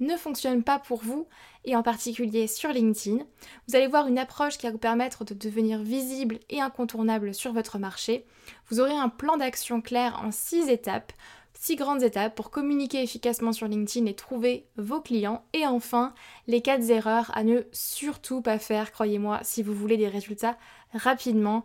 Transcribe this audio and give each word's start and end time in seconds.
ne 0.00 0.16
fonctionne 0.16 0.62
pas 0.62 0.78
pour 0.78 1.02
vous, 1.02 1.26
et 1.64 1.76
en 1.76 1.82
particulier 1.82 2.46
sur 2.46 2.70
LinkedIn. 2.70 3.24
Vous 3.68 3.76
allez 3.76 3.86
voir 3.86 4.06
une 4.06 4.18
approche 4.18 4.58
qui 4.58 4.66
va 4.66 4.72
vous 4.72 4.78
permettre 4.78 5.24
de 5.24 5.34
devenir 5.34 5.82
visible 5.82 6.38
et 6.48 6.60
incontournable 6.60 7.34
sur 7.34 7.52
votre 7.52 7.78
marché. 7.78 8.24
Vous 8.68 8.80
aurez 8.80 8.96
un 8.96 9.08
plan 9.08 9.36
d'action 9.36 9.80
clair 9.80 10.20
en 10.22 10.30
6 10.30 10.68
étapes, 10.68 11.12
6 11.54 11.76
grandes 11.76 12.02
étapes 12.02 12.34
pour 12.34 12.50
communiquer 12.50 13.02
efficacement 13.02 13.52
sur 13.52 13.66
LinkedIn 13.66 14.06
et 14.06 14.14
trouver 14.14 14.66
vos 14.76 15.00
clients. 15.00 15.44
Et 15.52 15.66
enfin, 15.66 16.14
les 16.46 16.62
4 16.62 16.90
erreurs 16.90 17.30
à 17.34 17.42
ne 17.42 17.62
surtout 17.72 18.42
pas 18.42 18.58
faire, 18.58 18.92
croyez-moi, 18.92 19.40
si 19.42 19.62
vous 19.62 19.74
voulez 19.74 19.96
des 19.96 20.08
résultats 20.08 20.56
rapidement 20.92 21.64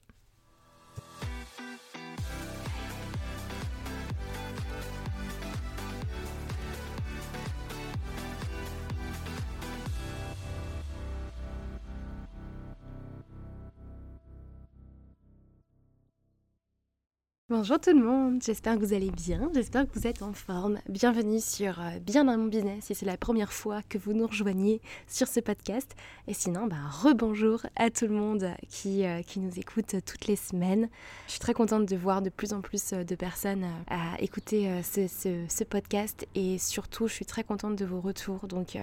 Bonjour 17.51 17.81
tout 17.81 17.91
le 17.91 18.01
monde, 18.01 18.41
j'espère 18.41 18.75
que 18.75 18.79
vous 18.79 18.93
allez 18.93 19.11
bien, 19.11 19.51
j'espère 19.53 19.85
que 19.85 19.99
vous 19.99 20.07
êtes 20.07 20.21
en 20.21 20.31
forme. 20.31 20.79
Bienvenue 20.87 21.41
sur 21.41 21.81
euh, 21.81 21.99
Bien 21.99 22.23
dans 22.23 22.37
mon 22.37 22.45
business 22.45 22.85
si 22.85 22.95
c'est 22.95 23.05
la 23.05 23.17
première 23.17 23.51
fois 23.51 23.81
que 23.89 23.97
vous 23.97 24.13
nous 24.13 24.25
rejoignez 24.25 24.79
sur 25.05 25.27
ce 25.27 25.41
podcast. 25.41 25.93
Et 26.29 26.33
sinon, 26.33 26.67
bah, 26.67 26.77
rebonjour 26.89 27.65
à 27.75 27.89
tout 27.89 28.07
le 28.07 28.13
monde 28.13 28.47
qui, 28.69 29.05
euh, 29.05 29.21
qui 29.21 29.41
nous 29.41 29.59
écoute 29.59 29.97
toutes 30.05 30.27
les 30.27 30.37
semaines. 30.37 30.87
Je 31.27 31.31
suis 31.31 31.41
très 31.41 31.53
contente 31.53 31.85
de 31.85 31.95
voir 31.97 32.21
de 32.21 32.29
plus 32.29 32.53
en 32.53 32.61
plus 32.61 32.91
de 32.91 33.15
personnes 33.15 33.65
euh, 33.65 33.83
à 33.89 34.21
écouter 34.21 34.69
ce, 34.81 35.09
ce, 35.09 35.43
ce, 35.49 35.65
podcast 35.65 36.25
et 36.35 36.57
surtout 36.57 37.09
je 37.09 37.13
suis 37.15 37.25
très 37.25 37.43
contente 37.43 37.75
de 37.75 37.83
vos 37.83 37.99
retours. 37.99 38.47
Donc 38.47 38.77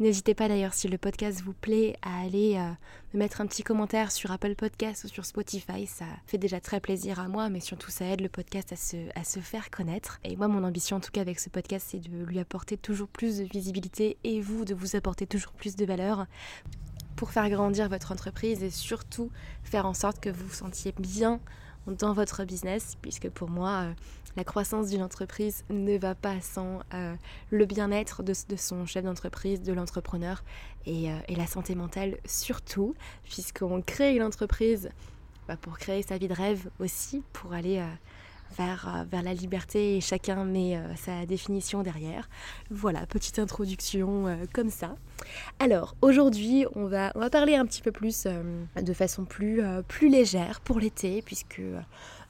N'hésitez 0.00 0.34
pas 0.34 0.48
d'ailleurs 0.48 0.74
si 0.74 0.88
le 0.88 0.98
podcast 0.98 1.40
vous 1.42 1.52
plaît 1.52 1.96
à 2.02 2.22
aller 2.22 2.56
euh, 2.56 2.68
me 3.12 3.20
mettre 3.20 3.40
un 3.40 3.46
petit 3.46 3.62
commentaire 3.62 4.10
sur 4.10 4.32
Apple 4.32 4.56
Podcast 4.56 5.04
ou 5.04 5.08
sur 5.08 5.24
Spotify. 5.24 5.86
Ça 5.86 6.06
fait 6.26 6.36
déjà 6.36 6.60
très 6.60 6.80
plaisir 6.80 7.20
à 7.20 7.28
moi, 7.28 7.48
mais 7.48 7.60
surtout 7.60 7.92
ça 7.92 8.06
aide 8.06 8.20
le 8.20 8.28
podcast 8.28 8.72
à 8.72 8.76
se, 8.76 8.96
à 9.14 9.22
se 9.22 9.38
faire 9.38 9.70
connaître. 9.70 10.18
Et 10.24 10.34
moi, 10.34 10.48
mon 10.48 10.64
ambition 10.64 10.96
en 10.96 11.00
tout 11.00 11.12
cas 11.12 11.20
avec 11.20 11.38
ce 11.38 11.48
podcast, 11.48 11.86
c'est 11.90 12.00
de 12.00 12.24
lui 12.24 12.40
apporter 12.40 12.76
toujours 12.76 13.06
plus 13.06 13.38
de 13.38 13.44
visibilité 13.44 14.16
et 14.24 14.40
vous 14.40 14.64
de 14.64 14.74
vous 14.74 14.96
apporter 14.96 15.28
toujours 15.28 15.52
plus 15.52 15.76
de 15.76 15.84
valeur 15.84 16.26
pour 17.14 17.30
faire 17.30 17.48
grandir 17.48 17.88
votre 17.88 18.10
entreprise 18.10 18.64
et 18.64 18.70
surtout 18.70 19.30
faire 19.62 19.86
en 19.86 19.94
sorte 19.94 20.18
que 20.18 20.28
vous 20.28 20.46
vous 20.48 20.54
sentiez 20.54 20.92
bien 20.98 21.40
dans 21.86 22.12
votre 22.12 22.44
business, 22.44 22.96
puisque 23.02 23.28
pour 23.28 23.50
moi, 23.50 23.84
euh, 23.84 23.92
la 24.36 24.44
croissance 24.44 24.88
d'une 24.88 25.02
entreprise 25.02 25.64
ne 25.70 25.96
va 25.98 26.14
pas 26.14 26.40
sans 26.40 26.80
euh, 26.92 27.14
le 27.50 27.66
bien-être 27.66 28.22
de, 28.22 28.32
son 28.56 28.86
chef 28.86 29.04
d'entreprise, 29.04 29.62
de 29.62 29.72
l'entrepreneur 29.72 30.42
et, 30.86 31.10
euh, 31.10 31.18
et, 31.28 31.34
la 31.34 31.46
santé 31.46 31.74
mentale 31.74 32.16
surtout, 32.24 32.94
puisqu'on 33.24 33.82
crée 33.82 34.14
une 34.16 34.22
entreprise 34.22 34.90
bah, 35.46 35.56
pour 35.56 35.78
créer 35.78 36.02
sa 36.02 36.18
vie 36.18 36.28
de 36.28 36.34
rêve 36.34 36.70
aussi, 36.80 37.22
pour 37.32 37.52
aller 37.52 37.84
vers, 38.56 39.04
vers, 39.10 39.22
la 39.22 39.34
liberté 39.34 39.96
et 39.96 40.00
chacun 40.00 40.44
met 40.44 40.78
sa 40.96 41.26
définition 41.26 41.82
derrière. 41.82 42.28
Voilà, 42.70 43.06
petite 43.06 43.38
introduction 43.38 44.38
comme 44.52 44.70
ça. 44.70 44.96
Alors 45.58 45.94
aujourd'hui 46.02 46.66
on 46.74 46.86
va, 46.86 47.12
on 47.14 47.20
va 47.20 47.30
parler 47.30 47.54
un 47.56 47.66
petit 47.66 47.82
peu 47.82 47.92
plus 47.92 48.26
de 48.80 48.92
façon 48.92 49.24
plus, 49.24 49.62
plus 49.88 50.08
légère 50.08 50.60
pour 50.60 50.78
l'été 50.78 51.22
puisque 51.22 51.62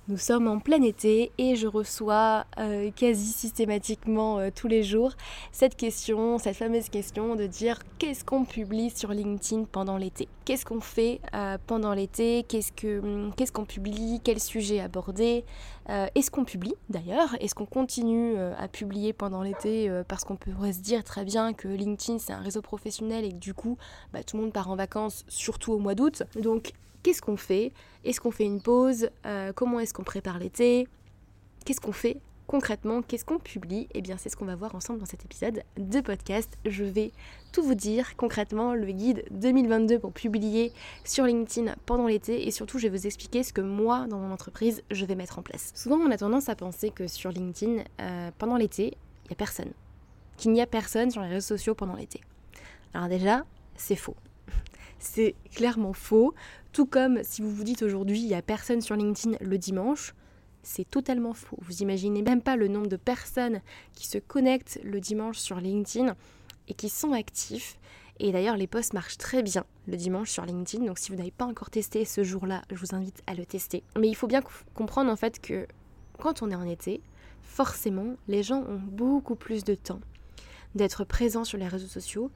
nous 0.08 0.18
sommes 0.18 0.48
en 0.48 0.58
plein 0.58 0.82
été 0.82 1.32
et 1.38 1.56
je 1.56 1.66
reçois 1.66 2.44
euh, 2.58 2.90
quasi 2.94 3.26
systématiquement 3.26 4.38
euh, 4.38 4.50
tous 4.54 4.68
les 4.68 4.82
jours 4.82 5.12
cette 5.50 5.76
question, 5.76 6.38
cette 6.38 6.56
fameuse 6.56 6.90
question 6.90 7.36
de 7.36 7.46
dire 7.46 7.78
qu'est-ce 7.98 8.22
qu'on 8.22 8.44
publie 8.44 8.90
sur 8.90 9.12
LinkedIn 9.12 9.64
pendant 9.64 9.96
l'été? 9.96 10.28
Qu'est-ce 10.44 10.66
qu'on 10.66 10.82
fait 10.82 11.22
euh, 11.34 11.56
pendant 11.66 11.94
l'été? 11.94 12.44
Qu'est-ce 12.46 12.70
qu'on 12.72 13.30
qu'est-ce 13.30 13.52
qu'on 13.52 13.64
publie? 13.64 14.20
Quel 14.22 14.40
sujet 14.40 14.80
aborder? 14.80 15.44
Est-ce 15.86 16.30
qu'on 16.30 16.44
publie 16.44 16.74
d'ailleurs? 16.88 17.36
Est-ce 17.40 17.54
qu'on 17.54 17.66
continue 17.66 18.38
à 18.38 18.68
publier 18.68 19.12
pendant 19.12 19.42
l'été 19.42 19.90
parce 20.08 20.24
qu'on 20.24 20.36
pourrait 20.36 20.72
se 20.72 20.80
dire 20.80 21.04
très 21.04 21.26
bien 21.26 21.52
que 21.52 21.68
LinkedIn 21.68 22.18
c'est 22.18 22.32
un 22.32 22.40
réseau 22.40 22.62
professionnel 22.62 23.26
et 23.26 23.28
que 23.28 23.34
du 23.34 23.52
coup 23.52 23.76
bah, 24.14 24.22
tout 24.24 24.38
le 24.38 24.44
monde 24.44 24.52
part 24.54 24.70
en 24.70 24.76
vacances 24.76 25.26
surtout 25.28 25.72
au 25.72 25.78
mois 25.78 25.94
d'août? 25.94 26.22
Donc 26.40 26.72
qu'est-ce 27.04 27.22
qu'on 27.22 27.36
fait? 27.36 27.72
Est-ce 28.02 28.20
qu'on 28.20 28.32
fait 28.32 28.44
une 28.44 28.60
pause? 28.60 29.10
Euh, 29.26 29.52
Comment 29.54 29.78
est-ce 29.78 29.94
qu'on 29.94 30.02
prépare 30.02 30.40
l'été? 30.40 30.88
Qu'est-ce 31.64 31.80
qu'on 31.80 31.92
fait 31.92 32.16
concrètement? 32.46 33.02
Qu'est-ce 33.02 33.24
qu'on 33.24 33.38
publie? 33.38 33.88
Eh 33.94 34.02
bien, 34.02 34.16
c'est 34.18 34.28
ce 34.28 34.36
qu'on 34.36 34.44
va 34.46 34.56
voir 34.56 34.74
ensemble 34.74 34.98
dans 34.98 35.06
cet 35.06 35.24
épisode 35.24 35.62
de 35.76 36.00
podcast. 36.00 36.50
Je 36.66 36.82
vais 36.82 37.12
tout 37.52 37.62
vous 37.62 37.74
dire 37.74 38.16
concrètement, 38.16 38.74
le 38.74 38.90
guide 38.90 39.24
2022 39.30 39.98
pour 39.98 40.12
publier 40.12 40.72
sur 41.04 41.24
LinkedIn 41.24 41.74
pendant 41.86 42.06
l'été 42.06 42.46
et 42.46 42.50
surtout, 42.50 42.78
je 42.78 42.88
vais 42.88 42.96
vous 42.96 43.06
expliquer 43.06 43.42
ce 43.42 43.52
que 43.52 43.60
moi, 43.60 44.06
dans 44.08 44.18
mon 44.18 44.32
entreprise, 44.32 44.82
je 44.90 45.04
vais 45.04 45.14
mettre 45.14 45.38
en 45.38 45.42
place. 45.42 45.72
Souvent, 45.74 45.96
on 45.96 46.10
a 46.10 46.16
tendance 46.16 46.48
à 46.48 46.56
penser 46.56 46.90
que 46.90 47.06
sur 47.06 47.30
LinkedIn, 47.30 47.84
euh, 48.00 48.30
pendant 48.38 48.56
l'été, 48.56 48.96
il 49.24 49.28
n'y 49.28 49.32
a 49.32 49.36
personne. 49.36 49.72
Qu'il 50.38 50.52
n'y 50.52 50.62
a 50.62 50.66
personne 50.66 51.10
sur 51.10 51.22
les 51.22 51.28
réseaux 51.28 51.56
sociaux 51.56 51.74
pendant 51.74 51.94
l'été. 51.94 52.20
Alors 52.94 53.08
déjà, 53.08 53.44
c'est 53.76 53.96
faux. 53.96 54.16
C'est 54.98 55.34
clairement 55.54 55.92
faux. 55.92 56.34
Tout 56.74 56.86
comme 56.86 57.22
si 57.22 57.40
vous 57.40 57.52
vous 57.52 57.62
dites 57.62 57.84
aujourd'hui, 57.84 58.18
il 58.18 58.26
n'y 58.26 58.34
a 58.34 58.42
personne 58.42 58.80
sur 58.80 58.96
LinkedIn 58.96 59.36
le 59.40 59.58
dimanche, 59.58 60.12
c'est 60.64 60.90
totalement 60.90 61.32
faux. 61.32 61.56
Vous 61.60 61.82
imaginez 61.82 62.20
même 62.20 62.42
pas 62.42 62.56
le 62.56 62.66
nombre 62.66 62.88
de 62.88 62.96
personnes 62.96 63.60
qui 63.92 64.08
se 64.08 64.18
connectent 64.18 64.80
le 64.82 64.98
dimanche 64.98 65.38
sur 65.38 65.60
LinkedIn 65.60 66.16
et 66.66 66.74
qui 66.74 66.88
sont 66.88 67.12
actifs 67.12 67.78
Et 68.18 68.32
d'ailleurs, 68.32 68.56
les 68.56 68.66
posts 68.66 68.92
marchent 68.92 69.18
très 69.18 69.44
bien 69.44 69.64
le 69.86 69.96
dimanche 69.96 70.30
sur 70.30 70.44
LinkedIn. 70.44 70.84
Donc 70.84 70.98
si 70.98 71.12
vous 71.12 71.16
n'avez 71.16 71.30
pas 71.30 71.44
encore 71.44 71.70
testé 71.70 72.04
ce 72.04 72.24
jour-là, 72.24 72.62
je 72.72 72.74
vous 72.74 72.92
invite 72.92 73.22
à 73.28 73.34
le 73.34 73.46
tester. 73.46 73.84
Mais 73.96 74.08
il 74.08 74.16
faut 74.16 74.26
bien 74.26 74.42
comprendre 74.74 75.12
en 75.12 75.16
fait 75.16 75.40
que 75.40 75.68
quand 76.18 76.42
on 76.42 76.50
est 76.50 76.56
en 76.56 76.66
été, 76.66 77.02
forcément, 77.42 78.16
les 78.26 78.42
gens 78.42 78.64
ont 78.64 78.80
beaucoup 78.82 79.36
plus 79.36 79.62
de 79.62 79.76
temps 79.76 80.00
d'être 80.74 81.04
présents 81.04 81.44
sur 81.44 81.56
les 81.56 81.68
réseaux 81.68 81.86
sociaux, 81.86 82.32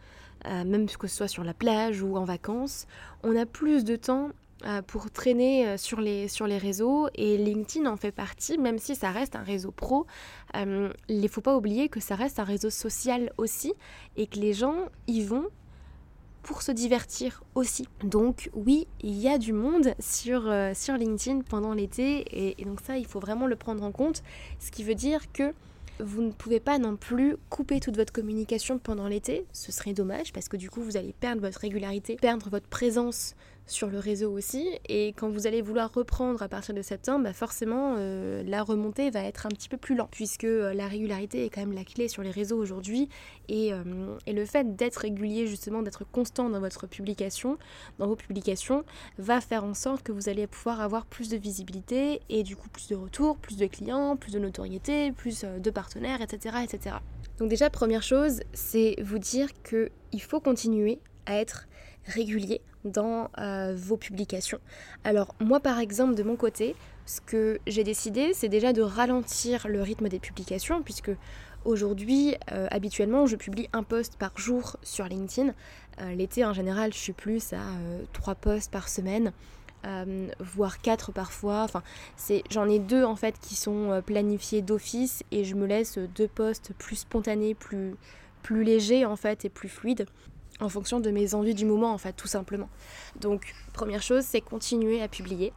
euh, 0.47 0.65
même 0.65 0.87
que 0.87 1.07
ce 1.07 1.17
soit 1.17 1.29
sur 1.29 1.45
la 1.45 1.55
plage 1.55 2.03
ou 2.03 2.17
en 2.17 2.25
vacances. 2.25 2.87
On 3.23 3.37
a 3.37 3.47
plus 3.47 3.85
de 3.85 3.97
temps 3.97 4.31
euh, 4.67 4.83
pour 4.83 5.11
traîner 5.11 5.67
euh, 5.67 5.77
sur 5.77 6.01
les, 6.01 6.29
sur 6.29 6.47
les 6.47 6.59
réseaux 6.59 7.09
et 7.15 7.37
LinkedIn 7.37 7.91
en 7.91 7.97
fait 7.97 8.13
partie, 8.13 8.59
même 8.59 8.79
si 8.79 8.95
ça 8.95 9.11
reste 9.11 9.37
un 9.37 9.43
réseau 9.43 9.71
pro. 9.71 10.07
Il 10.55 10.91
ne 11.09 11.29
faut 11.29 11.41
pas 11.41 11.57
oublier 11.57 11.89
que 11.89 12.01
ça 12.01 12.15
reste 12.15 12.39
un 12.39 12.45
réseau 12.45 12.71
social 12.71 13.33
aussi 13.37 13.75
et 14.17 14.27
que 14.27 14.39
les 14.39 14.53
gens 14.53 14.87
y 15.07 15.23
vont 15.23 15.47
pour 16.43 16.63
se 16.63 16.73
divertir 16.73 17.43
aussi. 17.55 17.87
Donc 18.03 18.51
oui, 18.55 18.87
il 19.03 19.19
y 19.19 19.29
a 19.29 19.37
du 19.39 19.53
monde 19.53 19.95
sur, 19.99 20.51
sur 20.75 20.95
LinkedIn 20.95 21.43
pendant 21.43 21.75
l'été 21.75 22.55
et, 22.59 22.65
donc 22.65 22.81
ça, 22.81 22.97
il 22.97 23.07
faut 23.07 23.21
vraiment 23.21 23.47
le 23.47 23.57
prendre 23.57 23.85
en 23.85 23.93
compte. 23.93 24.23
Ce 24.59 24.71
qui 24.71 24.83
veut 24.83 24.95
dire 24.95 25.31
que 25.33 25.53
vous 26.01 26.23
ne 26.23 26.31
pouvez 26.31 26.61
pas 26.61 26.79
non 26.79 26.97
plus 26.97 27.37
couper 27.51 27.81
toute 27.81 27.97
votre 27.97 28.13
communication 28.13 28.79
pendant 28.79 29.09
l'été. 29.09 29.45
Ce 29.53 29.73
serait 29.73 29.93
dommage 29.93 30.33
parce 30.33 30.49
que 30.49 30.57
du 30.57 30.71
coup, 30.71 30.83
vous 30.83 30.97
allez 30.97 31.13
perdre 31.13 31.43
votre 31.43 31.61
régularité, 31.61 32.17
perdre 32.17 32.49
votre 32.51 32.69
présence 32.69 33.35
sur 33.71 33.89
le 33.89 33.99
réseau 33.99 34.33
aussi. 34.33 34.69
Et 34.89 35.09
quand 35.09 35.29
vous 35.29 35.47
allez 35.47 35.63
vouloir 35.63 35.93
reprendre 35.93 36.43
à 36.43 36.49
partir 36.49 36.75
de 36.75 36.83
septembre, 36.83 37.25
bah 37.25 37.33
forcément, 37.33 37.97
euh, 37.99 38.43
la 38.47 38.63
remontée 38.63 39.11
va 39.11 39.23
être 39.23 39.47
un 39.47 39.51
petit 39.51 39.69
peu 39.69 39.77
plus 39.77 39.95
lente, 39.95 40.11
puisque 40.11 40.45
euh, 40.45 40.75
la 40.75 40.89
régularité 40.89 41.45
est 41.45 41.51
quand 41.51 41.61
même 41.61 41.73
la 41.73 41.85
clé 41.85 42.09
sur 42.09 42.23
les 42.23 42.31
réseaux 42.31 42.59
aujourd'hui. 42.59 43.09
Et, 43.49 43.73
euh, 43.73 44.17
et, 44.27 44.33
le 44.33 44.45
fait 44.45 44.77
d'être 44.77 44.97
régulier, 44.97 45.47
justement, 45.47 45.83
d'être 45.83 46.05
constant 46.11 46.51
dans 46.51 46.61
votre 46.61 46.87
publication, 46.87 47.59
dans 47.99 48.07
vos 48.07 48.17
publications, 48.17 48.85
va 49.19 49.41
faire 49.41 49.65
en 49.65 49.75
sorte 49.75 50.03
que 50.03 50.13
vous 50.13 50.29
allez 50.29 50.47
pouvoir 50.47 50.81
avoir 50.81 51.07
plus 51.07 51.29
de 51.29 51.37
visibilité 51.37 52.21
et 52.29 52.43
du 52.43 52.57
coup 52.57 52.69
plus 52.69 52.89
de 52.89 52.97
retours, 52.97 53.37
plus 53.37 53.57
de 53.57 53.67
clients, 53.67 54.17
plus 54.17 54.33
de 54.33 54.39
notoriété, 54.39 55.13
plus 55.13 55.45
de 55.45 55.71
partenaires, 55.71 56.21
etc. 56.21 56.57
etc. 56.63 56.97
Donc 57.39 57.49
déjà, 57.49 57.71
première 57.71 58.03
chose, 58.03 58.41
c'est 58.53 58.97
vous 59.03 59.19
dire 59.19 59.49
qu'il 59.63 60.23
faut 60.23 60.41
continuer 60.41 60.99
à 61.29 61.37
être 61.37 61.69
régulier 62.07 62.61
dans 62.85 63.31
euh, 63.39 63.75
vos 63.77 63.97
publications. 63.97 64.59
Alors 65.05 65.35
moi 65.41 65.61
par 65.61 65.79
exemple 65.79 66.15
de 66.15 66.23
mon 66.23 66.37
côté, 66.37 66.75
ce 67.07 67.21
que 67.21 67.61
j'ai 67.67 67.85
décidé 67.85 68.33
c'est 68.35 68.49
déjà 68.49 68.73
de 68.73 68.83
ralentir 68.83 69.69
le 69.69 69.83
rythme 69.83 70.09
des 70.09 70.19
publications 70.19 70.83
puisque 70.83 71.11
aujourd'hui 71.65 72.35
euh, 72.51 72.67
habituellement 72.71 73.27
je 73.27 73.37
publie 73.37 73.69
un 73.73 73.83
post 73.83 74.17
par 74.17 74.37
jour 74.39 74.77
sur 74.83 75.05
LinkedIn. 75.05 75.55
Euh, 76.01 76.15
l'été 76.15 76.45
en 76.45 76.53
général 76.53 76.93
je 76.93 76.99
suis 76.99 77.13
plus 77.13 77.53
à 77.53 77.63
trois 78.13 78.35
posts 78.35 78.73
par 78.73 78.89
semaine. 78.89 79.33
voire 80.41 80.81
quatre 80.81 81.13
parfois. 81.13 81.63
Enfin, 81.63 81.83
j'en 82.51 82.69
ai 82.69 82.79
deux 82.81 83.05
en 83.05 83.17
fait 83.17 83.39
qui 83.41 83.55
sont 83.55 84.03
planifiés 84.05 84.61
d'office 84.61 85.23
et 85.31 85.45
je 85.45 85.55
me 85.55 85.67
laisse 85.67 85.99
deux 85.99 86.27
posts 86.29 86.73
plus 86.79 86.97
spontanés, 86.97 87.55
plus 87.55 88.65
légers 88.65 89.05
en 89.05 89.17
fait 89.17 89.45
et 89.45 89.49
plus 89.49 89.69
fluides 89.69 90.07
en 90.61 90.69
fonction 90.69 91.01
de 91.01 91.11
mes 91.11 91.35
envies 91.35 91.55
du 91.55 91.65
moment 91.65 91.93
en 91.93 91.99
fait 91.99 92.13
tout 92.13 92.29
simplement. 92.29 92.69
Donc 93.21 93.55
première 93.73 94.03
chose 94.03 94.25
c'est 94.25 94.41
continuer 94.41 95.03
à 95.03 95.09
publier. 95.09 95.53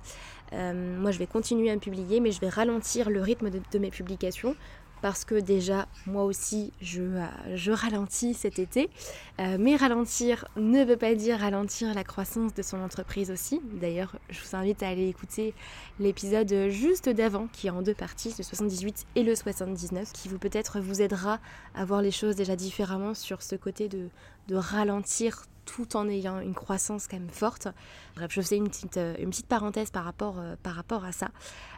Euh, 0.54 1.00
moi 1.00 1.12
je 1.12 1.20
vais 1.20 1.28
continuer 1.28 1.72
à 1.72 1.78
publier 1.78 2.20
mais 2.20 2.32
je 2.32 2.42
vais 2.42 2.50
ralentir 2.50 3.10
le 3.10 3.22
rythme 3.22 3.50
de 3.50 3.80
mes 3.80 3.90
publications 3.90 4.56
parce 5.02 5.26
que 5.26 5.36
déjà 5.36 5.88
moi 6.06 6.24
aussi 6.24 6.72
je, 6.82 7.02
euh, 7.02 7.74
ralentis 7.74 8.34
cet 8.34 8.60
été. 8.60 8.90
Euh, 9.40 9.58
mais 9.60 9.76
ralentir 9.76 10.46
ne 10.56 10.84
veut 10.84 10.98
pas 10.98 11.16
dire 11.16 11.40
ralentir 11.40 11.94
la 11.94 12.04
croissance 12.04 12.54
de 12.54 12.62
son 12.62 12.80
entreprise 12.82 13.32
aussi. 13.32 13.62
D'ailleurs 13.74 14.16
je 14.30 14.40
vous 14.42 14.56
invite 14.56 14.84
à 14.84 14.90
aller 14.90 15.08
écouter 15.08 15.54
l'épisode 16.00 16.70
juste 16.70 17.10
d'avant 17.10 17.48
qui 17.52 17.68
est 17.68 17.72
en 17.72 17.82
deux 17.82 17.94
parties, 17.94 18.34
le 18.38 18.44
78 18.44 19.06
et 19.16 19.24
le 19.24 19.36
79, 19.36 20.12
qui 20.14 20.30
vous 20.30 20.38
peut-être 20.38 20.80
vous 20.80 21.02
aidera 21.02 21.40
à 21.76 21.86
voir 21.86 22.02
les 22.02 22.12
choses 22.12 22.36
déjà 22.36 22.56
différemment 22.56 23.14
sur 23.14 23.42
ce 23.42 23.56
côté 23.56 23.88
de, 23.88 24.10
de 24.48 24.56
ralentir 24.56 25.46
tout 25.66 25.96
en 25.96 26.10
ayant 26.10 26.40
une 26.40 26.54
croissance 26.54 27.08
quand 27.08 27.20
même 27.20 27.30
forte. 27.30 27.68
Bref, 28.16 28.32
je 28.32 28.42
fais 28.42 28.58
une 28.58 28.68
petite, 28.70 28.98
euh, 28.98 29.16
une 29.20 29.30
petite 29.30 29.48
parenthèse 29.48 29.92
par 29.92 30.04
rapport, 30.04 30.42
par 30.64 30.76
rapport 30.76 31.06
à 31.06 31.12
ça. 31.12 31.30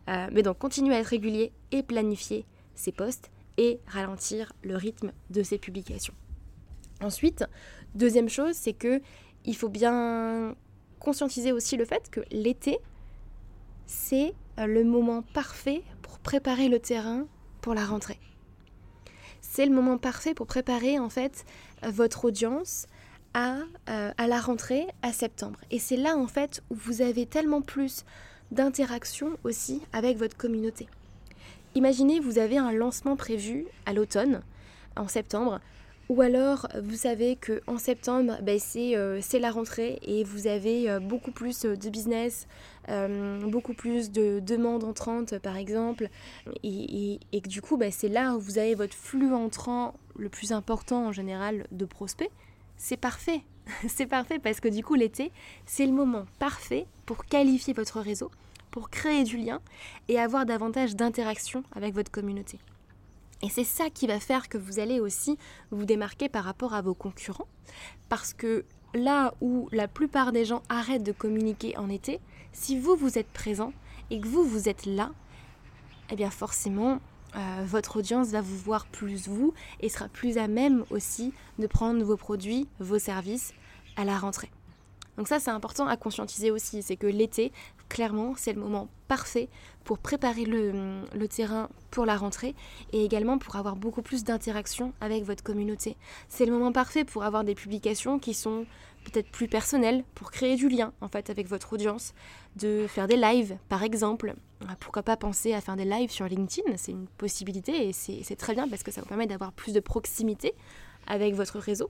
mais 0.08 0.42
donc, 0.44 0.58
continuer 0.58 0.96
à 0.96 1.00
être 1.00 1.08
régulier 1.08 1.52
et 1.72 1.84
planifier 1.84 2.46
ses 2.76 2.92
posts 2.92 3.30
et 3.58 3.80
ralentir 3.88 4.54
le 4.64 4.76
rythme 4.76 5.12
de 5.30 5.44
ses 5.44 5.58
publications. 5.58 6.14
Ensuite, 7.02 7.46
deuxième 7.96 8.30
chose, 8.30 8.56
c'est 8.56 8.74
que 8.74 9.02
il 9.46 9.56
faut 9.56 9.70
bien 9.70 10.56
conscientiser 11.00 11.52
aussi 11.52 11.76
le 11.78 11.86
fait 11.86 12.10
que 12.10 12.22
l'été, 12.32 12.80
c'est 13.86 14.34
euh, 14.60 14.66
le 14.66 14.84
moment 14.84 15.22
parfait 15.34 15.84
pour 16.02 16.20
préparer 16.20 16.70
le 16.70 16.80
terrain 16.80 17.28
pour 17.62 17.74
la 17.74 17.86
rentrée. 17.86 18.20
C'est 19.56 19.68
le 19.68 19.72
moment 19.72 20.00
parfait 20.00 20.34
pour 20.34 20.48
préparer 20.48 20.98
en 20.98 21.10
fait 21.10 21.46
votre 21.84 22.26
audience 22.26 22.88
à, 23.36 23.58
euh, 23.88 24.12
à 24.18 24.26
la 24.26 24.42
rentrée 24.42 24.88
à 25.04 25.14
septembre. 25.14 25.60
Et 25.70 25.78
c'est 25.78 25.96
là 25.96 26.18
en 26.18 26.26
fait 26.26 26.64
où 26.72 26.76
vous 26.76 27.04
avez 27.04 27.28
tellement 27.28 27.62
plus 27.62 28.04
d'interaction 28.50 29.38
aussi 29.44 29.84
avec 29.94 30.18
votre 30.18 30.36
communauté. 30.36 30.88
Imaginez, 31.76 32.20
vous 32.20 32.40
avez 32.40 32.58
un 32.58 32.72
lancement 32.72 33.16
prévu 33.16 33.68
à 33.86 33.94
l'automne, 33.94 34.42
en 34.96 35.08
septembre, 35.08 35.60
ou 36.10 36.22
alors 36.22 36.68
vous 36.82 36.96
savez 36.96 37.36
que 37.36 37.62
en 37.68 37.78
septembre, 37.78 38.38
ben, 38.42 38.60
euh, 38.76 39.20
c'est 39.22 39.40
la 39.40 39.52
rentrée 39.52 40.00
et 40.02 40.24
vous 40.24 40.48
avez 40.48 40.90
euh, 40.90 41.00
beaucoup 41.00 41.32
plus 41.32 41.62
de 41.62 41.90
business, 41.90 42.48
euh, 42.90 43.40
beaucoup 43.48 43.74
plus 43.74 44.12
de 44.12 44.40
demandes 44.40 44.84
entrantes 44.84 45.38
par 45.40 45.56
exemple, 45.56 46.10
et, 46.64 47.20
que 47.32 47.48
du 47.48 47.62
coup, 47.62 47.78
ben, 47.78 47.92
c'est 47.92 48.10
là 48.10 48.36
où 48.36 48.40
vous 48.40 48.58
avez 48.58 48.76
votre 48.76 48.96
flux 48.96 49.34
entrant 49.34 49.94
le 50.18 50.30
plus 50.30 50.52
important 50.52 51.08
en 51.08 51.12
général 51.12 51.68
de 51.72 51.86
prospects. 51.86 52.32
C'est 52.76 52.98
parfait, 52.98 53.42
c'est 53.88 54.08
parfait 54.08 54.40
parce 54.40 54.60
que 54.60 54.68
du 54.68 54.84
coup 54.84 54.96
l'été, 54.96 55.32
c'est 55.66 55.86
le 55.86 55.94
moment 55.94 56.26
parfait 56.40 56.86
pour 57.06 57.26
qualifier 57.26 57.74
votre 57.74 58.00
réseau 58.00 58.30
pour 58.72 58.90
créer 58.90 59.24
du 59.24 59.38
lien 59.38 59.62
et 60.08 60.20
avoir 60.20 60.48
davantage 60.48 60.96
d'interaction 60.96 61.64
avec 61.76 61.94
votre 61.94 62.10
communauté. 62.10 62.58
Et 63.44 63.50
c'est 63.50 63.66
ça 63.66 63.90
qui 63.90 64.08
va 64.08 64.22
faire 64.22 64.48
que 64.48 64.58
vous 64.58 64.80
allez 64.80 65.02
aussi 65.02 65.38
vous 65.70 65.84
démarquer 65.86 66.30
par 66.30 66.46
rapport 66.46 66.74
à 66.74 66.82
vos 66.82 66.94
concurrents. 66.94 67.48
Parce 68.08 68.34
que 68.34 68.64
là 68.94 69.34
où 69.42 69.68
la 69.74 69.90
plupart 69.90 70.32
des 70.32 70.46
gens 70.46 70.64
arrêtent 70.70 71.04
de 71.04 71.12
communiquer 71.12 71.78
en 71.78 71.90
été, 71.90 72.22
si 72.54 72.80
vous, 72.80 72.96
vous 72.96 73.18
êtes 73.18 73.28
présent 73.28 73.74
et 74.10 74.22
que 74.22 74.28
vous, 74.28 74.44
vous 74.44 74.70
êtes 74.70 74.86
là, 74.86 75.12
eh 76.10 76.16
bien 76.16 76.30
forcément, 76.30 77.00
euh, 77.36 77.64
votre 77.66 77.98
audience 77.98 78.30
va 78.30 78.40
vous 78.40 78.58
voir 78.58 78.86
plus 78.86 79.28
vous 79.28 79.54
et 79.82 79.90
sera 79.90 80.08
plus 80.08 80.38
à 80.38 80.48
même 80.48 80.86
aussi 80.90 81.34
de 81.60 81.68
prendre 81.68 82.02
vos 82.04 82.18
produits, 82.18 82.70
vos 82.80 83.00
services 83.00 83.54
à 83.98 84.06
la 84.06 84.18
rentrée. 84.18 84.52
Donc 85.18 85.28
ça 85.28 85.40
c'est 85.40 85.52
important 85.52 85.88
à 85.88 85.98
conscientiser 85.98 86.52
aussi, 86.52 86.82
c'est 86.82 86.98
que 86.98 87.08
l'été, 87.08 87.52
clairement, 87.90 88.34
c'est 88.36 88.54
le 88.54 88.60
moment 88.60 88.90
parfait 89.08 89.50
pour 89.84 90.00
préparer 90.00 90.46
le, 90.46 91.28
terrain 91.28 91.70
pour 91.92 92.06
la 92.06 92.18
rentrée 92.18 92.56
et 92.92 93.04
également 93.06 93.38
pour 93.38 93.56
avoir 93.56 93.76
beaucoup 93.76 94.02
plus 94.02 94.24
d'interaction 94.24 94.94
avec 95.02 95.24
votre 95.24 95.44
communauté. 95.44 95.98
C'est 96.30 96.46
le 96.46 96.52
moment 96.52 96.72
parfait 96.72 97.04
pour 97.04 97.24
avoir 97.24 97.44
des 97.44 97.54
publications 97.54 98.18
qui 98.18 98.34
sont 98.34 98.66
peut-être 99.04 99.30
plus 99.30 99.48
personnelles, 99.48 100.04
pour 100.16 100.32
créer 100.32 100.56
du 100.56 100.70
lien 100.70 100.94
en 101.02 101.10
fait 101.10 101.30
avec 101.30 101.48
votre 101.48 101.74
audience, 101.74 102.14
de 102.56 102.88
faire 102.88 103.08
des 103.08 103.18
lives 103.18 103.58
par 103.70 103.84
exemple. 103.84 104.34
Pourquoi 104.80 105.04
pas 105.04 105.18
penser 105.18 105.54
à 105.54 105.62
faire 105.62 105.76
des 105.76 105.86
lives 105.86 106.10
sur 106.10 106.26
LinkedIn, 106.26 106.78
c'est 106.78 106.94
une 106.94 107.08
possibilité 107.08 107.90
et 107.90 107.94
c'est 107.94 108.36
très 108.38 108.54
bien 108.54 108.68
parce 108.68 108.82
que 108.82 108.92
ça 108.92 109.02
vous 109.02 109.08
permet 109.08 109.28
d'avoir 109.28 109.52
plus 109.52 109.74
de 109.74 109.82
proximité 109.82 110.54
avec 111.06 111.36
votre 111.36 111.60
réseau. 111.60 111.90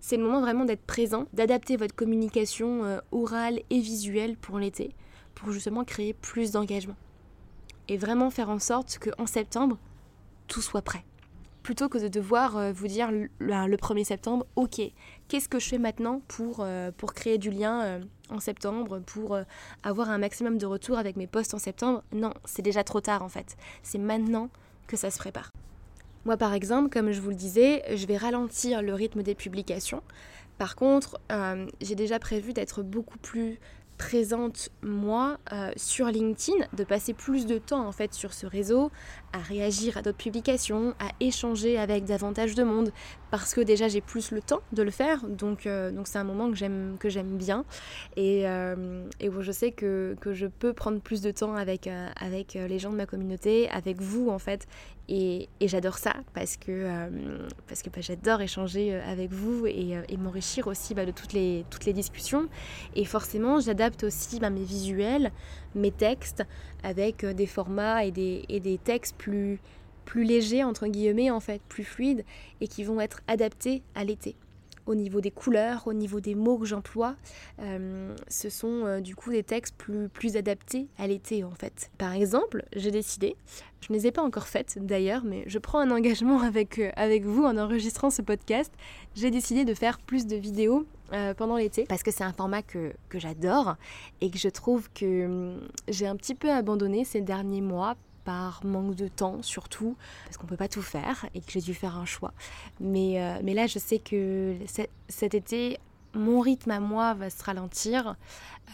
C'est 0.00 0.16
le 0.16 0.24
moment 0.24 0.40
vraiment 0.40 0.64
d'être 0.64 0.84
présent, 0.84 1.26
d'adapter 1.34 1.76
votre 1.76 1.94
communication 1.94 2.84
euh, 2.84 3.00
orale 3.12 3.60
et 3.68 3.80
visuelle 3.80 4.36
pour 4.36 4.58
l'été, 4.58 4.94
pour 5.34 5.52
justement 5.52 5.84
créer 5.84 6.14
plus 6.14 6.52
d'engagement. 6.52 6.96
Et 7.88 7.98
vraiment 7.98 8.30
faire 8.30 8.48
en 8.48 8.58
sorte 8.58 8.98
qu'en 8.98 9.26
septembre, 9.26 9.76
tout 10.48 10.62
soit 10.62 10.80
prêt. 10.82 11.04
Plutôt 11.62 11.90
que 11.90 11.98
de 11.98 12.08
devoir 12.08 12.56
euh, 12.56 12.72
vous 12.72 12.88
dire 12.88 13.10
le, 13.10 13.76
1er 13.76 14.04
septembre, 14.04 14.46
ok, 14.56 14.80
qu'est-ce 15.28 15.48
que 15.50 15.58
je 15.58 15.68
fais 15.68 15.78
maintenant 15.78 16.22
pour, 16.28 16.60
euh, 16.60 16.90
pour 16.96 17.12
créer 17.12 17.36
du 17.36 17.50
lien 17.50 18.00
en 18.30 18.40
septembre, 18.40 19.00
pour 19.00 19.38
avoir 19.82 20.08
un 20.08 20.18
maximum 20.18 20.56
de 20.56 20.64
retours 20.64 20.96
avec 20.96 21.16
mes 21.16 21.26
posts 21.26 21.52
en 21.52 21.58
septembre? 21.58 22.02
Non, 22.12 22.32
c'est 22.46 22.62
déjà 22.62 22.84
trop 22.84 23.02
tard 23.02 23.22
en 23.22 23.28
fait. 23.28 23.56
C'est 23.82 23.98
maintenant 23.98 24.48
que 24.86 24.96
ça 24.96 25.10
se 25.10 25.18
prépare. 25.18 25.52
Moi 26.24 26.36
par 26.36 26.52
exemple, 26.52 26.90
comme 26.90 27.12
je 27.12 27.20
vous 27.20 27.30
le 27.30 27.36
disais, 27.36 27.82
je 27.96 28.06
vais 28.06 28.16
ralentir 28.16 28.82
le 28.82 28.94
rythme 28.94 29.22
des 29.22 29.34
publications. 29.34 30.02
Par 30.58 30.76
contre, 30.76 31.18
euh, 31.32 31.66
j'ai 31.80 31.94
déjà 31.94 32.18
prévu 32.18 32.52
d'être 32.52 32.82
beaucoup 32.82 33.18
plus 33.18 33.58
présente 33.96 34.70
moi 34.82 35.38
euh, 35.52 35.70
sur 35.76 36.06
LinkedIn, 36.06 36.66
de 36.72 36.84
passer 36.84 37.12
plus 37.12 37.44
de 37.44 37.58
temps 37.58 37.86
en 37.86 37.92
fait 37.92 38.14
sur 38.14 38.32
ce 38.32 38.46
réseau, 38.46 38.90
à 39.32 39.38
réagir 39.38 39.96
à 39.96 40.02
d'autres 40.02 40.18
publications, 40.18 40.94
à 40.98 41.08
échanger 41.20 41.78
avec 41.78 42.04
davantage 42.04 42.54
de 42.54 42.62
monde, 42.62 42.92
parce 43.30 43.54
que 43.54 43.60
déjà 43.60 43.88
j'ai 43.88 44.00
plus 44.00 44.32
le 44.32 44.42
temps 44.42 44.60
de 44.72 44.82
le 44.82 44.90
faire, 44.90 45.24
donc 45.26 45.66
euh, 45.66 45.90
donc 45.90 46.08
c'est 46.08 46.18
un 46.18 46.24
moment 46.24 46.50
que 46.50 46.56
j'aime 46.56 46.96
que 46.98 47.08
j'aime 47.08 47.36
bien. 47.36 47.64
Et, 48.16 48.48
euh, 48.48 49.04
où 49.22 49.42
je 49.42 49.52
sais 49.52 49.70
que, 49.70 50.16
que, 50.20 50.34
je 50.34 50.46
peux 50.46 50.72
prendre 50.72 51.00
plus 51.00 51.20
de 51.20 51.30
temps 51.30 51.54
avec 51.54 51.88
avec 52.16 52.54
les 52.54 52.78
gens 52.78 52.90
de 52.90 52.96
ma 52.96 53.06
communauté, 53.06 53.68
avec 53.70 54.00
vous 54.00 54.28
en 54.30 54.38
fait, 54.38 54.66
et, 55.08 55.48
et 55.60 55.68
j'adore 55.68 55.98
ça 55.98 56.14
parce 56.34 56.56
que 56.56 56.86
parce 57.68 57.82
que 57.82 57.90
bah, 57.90 58.00
j'adore 58.00 58.40
échanger 58.40 58.94
avec 58.94 59.30
vous 59.32 59.66
et, 59.66 59.96
et 60.08 60.16
m'enrichir 60.16 60.66
aussi 60.66 60.94
bah, 60.94 61.06
de 61.06 61.12
toutes 61.12 61.32
les 61.32 61.64
toutes 61.70 61.84
les 61.84 61.92
discussions. 61.92 62.48
Et 62.96 63.04
forcément 63.04 63.60
j'adapte 63.60 64.04
aussi 64.04 64.40
bah, 64.40 64.50
mes 64.50 64.64
visuels, 64.64 65.30
mes 65.74 65.90
textes, 65.90 66.44
avec 66.82 67.24
euh, 67.24 67.32
des 67.32 67.46
formats 67.46 68.04
et 68.04 68.10
des, 68.10 68.44
et 68.48 68.60
des 68.60 68.78
textes 68.78 69.16
plus, 69.16 69.60
plus 70.04 70.24
légers, 70.24 70.64
entre 70.64 70.86
guillemets, 70.86 71.30
en 71.30 71.40
fait, 71.40 71.60
plus 71.68 71.84
fluides, 71.84 72.24
et 72.60 72.68
qui 72.68 72.84
vont 72.84 73.00
être 73.00 73.20
adaptés 73.28 73.82
à 73.94 74.04
l'été 74.04 74.36
au 74.86 74.94
niveau 74.94 75.20
des 75.20 75.30
couleurs, 75.30 75.86
au 75.86 75.92
niveau 75.92 76.20
des 76.20 76.34
mots 76.34 76.58
que 76.58 76.66
j'emploie. 76.66 77.14
Euh, 77.60 78.14
ce 78.28 78.48
sont 78.48 78.86
euh, 78.86 79.00
du 79.00 79.14
coup 79.14 79.30
des 79.30 79.44
textes 79.44 79.76
plus, 79.76 80.08
plus 80.08 80.36
adaptés 80.36 80.88
à 80.98 81.06
l'été 81.06 81.44
en 81.44 81.52
fait. 81.52 81.90
Par 81.96 82.12
exemple, 82.12 82.64
j'ai 82.74 82.90
décidé, 82.90 83.36
je 83.80 83.92
ne 83.92 83.98
les 83.98 84.08
ai 84.08 84.10
pas 84.10 84.22
encore 84.22 84.48
faites 84.48 84.78
d'ailleurs, 84.80 85.22
mais 85.24 85.44
je 85.46 85.58
prends 85.58 85.78
un 85.78 85.90
engagement 85.96 86.40
avec, 86.40 86.80
avec 86.96 87.24
vous 87.24 87.44
en 87.44 87.56
enregistrant 87.56 88.10
ce 88.10 88.22
podcast. 88.22 88.72
J'ai 89.14 89.30
décidé 89.30 89.64
de 89.64 89.74
faire 89.74 89.98
plus 89.98 90.26
de 90.26 90.36
vidéos 90.36 90.86
euh, 91.12 91.34
pendant 91.34 91.56
l'été 91.56 91.84
parce 91.88 92.02
que 92.02 92.10
c'est 92.10 92.24
un 92.24 92.32
format 92.32 92.62
que, 92.62 92.92
que 93.08 93.18
j'adore 93.18 93.76
et 94.20 94.30
que 94.30 94.38
je 94.38 94.48
trouve 94.48 94.88
que 94.92 95.26
hum, 95.26 95.68
j'ai 95.88 96.06
un 96.06 96.16
petit 96.16 96.34
peu 96.34 96.50
abandonné 96.50 97.04
ces 97.04 97.20
derniers 97.20 97.60
mois 97.60 97.96
par 98.24 98.64
manque 98.64 98.94
de 98.94 99.08
temps 99.08 99.42
surtout, 99.42 99.96
parce 100.24 100.36
qu'on 100.36 100.44
ne 100.44 100.50
peut 100.50 100.56
pas 100.56 100.68
tout 100.68 100.82
faire 100.82 101.26
et 101.34 101.40
que 101.40 101.50
j'ai 101.50 101.60
dû 101.60 101.74
faire 101.74 101.96
un 101.96 102.04
choix. 102.04 102.32
Mais, 102.78 103.20
euh, 103.20 103.40
mais 103.42 103.54
là, 103.54 103.66
je 103.66 103.78
sais 103.78 103.98
que 103.98 104.54
cet 105.08 105.34
été, 105.34 105.78
mon 106.14 106.40
rythme 106.40 106.70
à 106.70 106.80
moi 106.80 107.14
va 107.14 107.30
se 107.30 107.42
ralentir. 107.42 108.16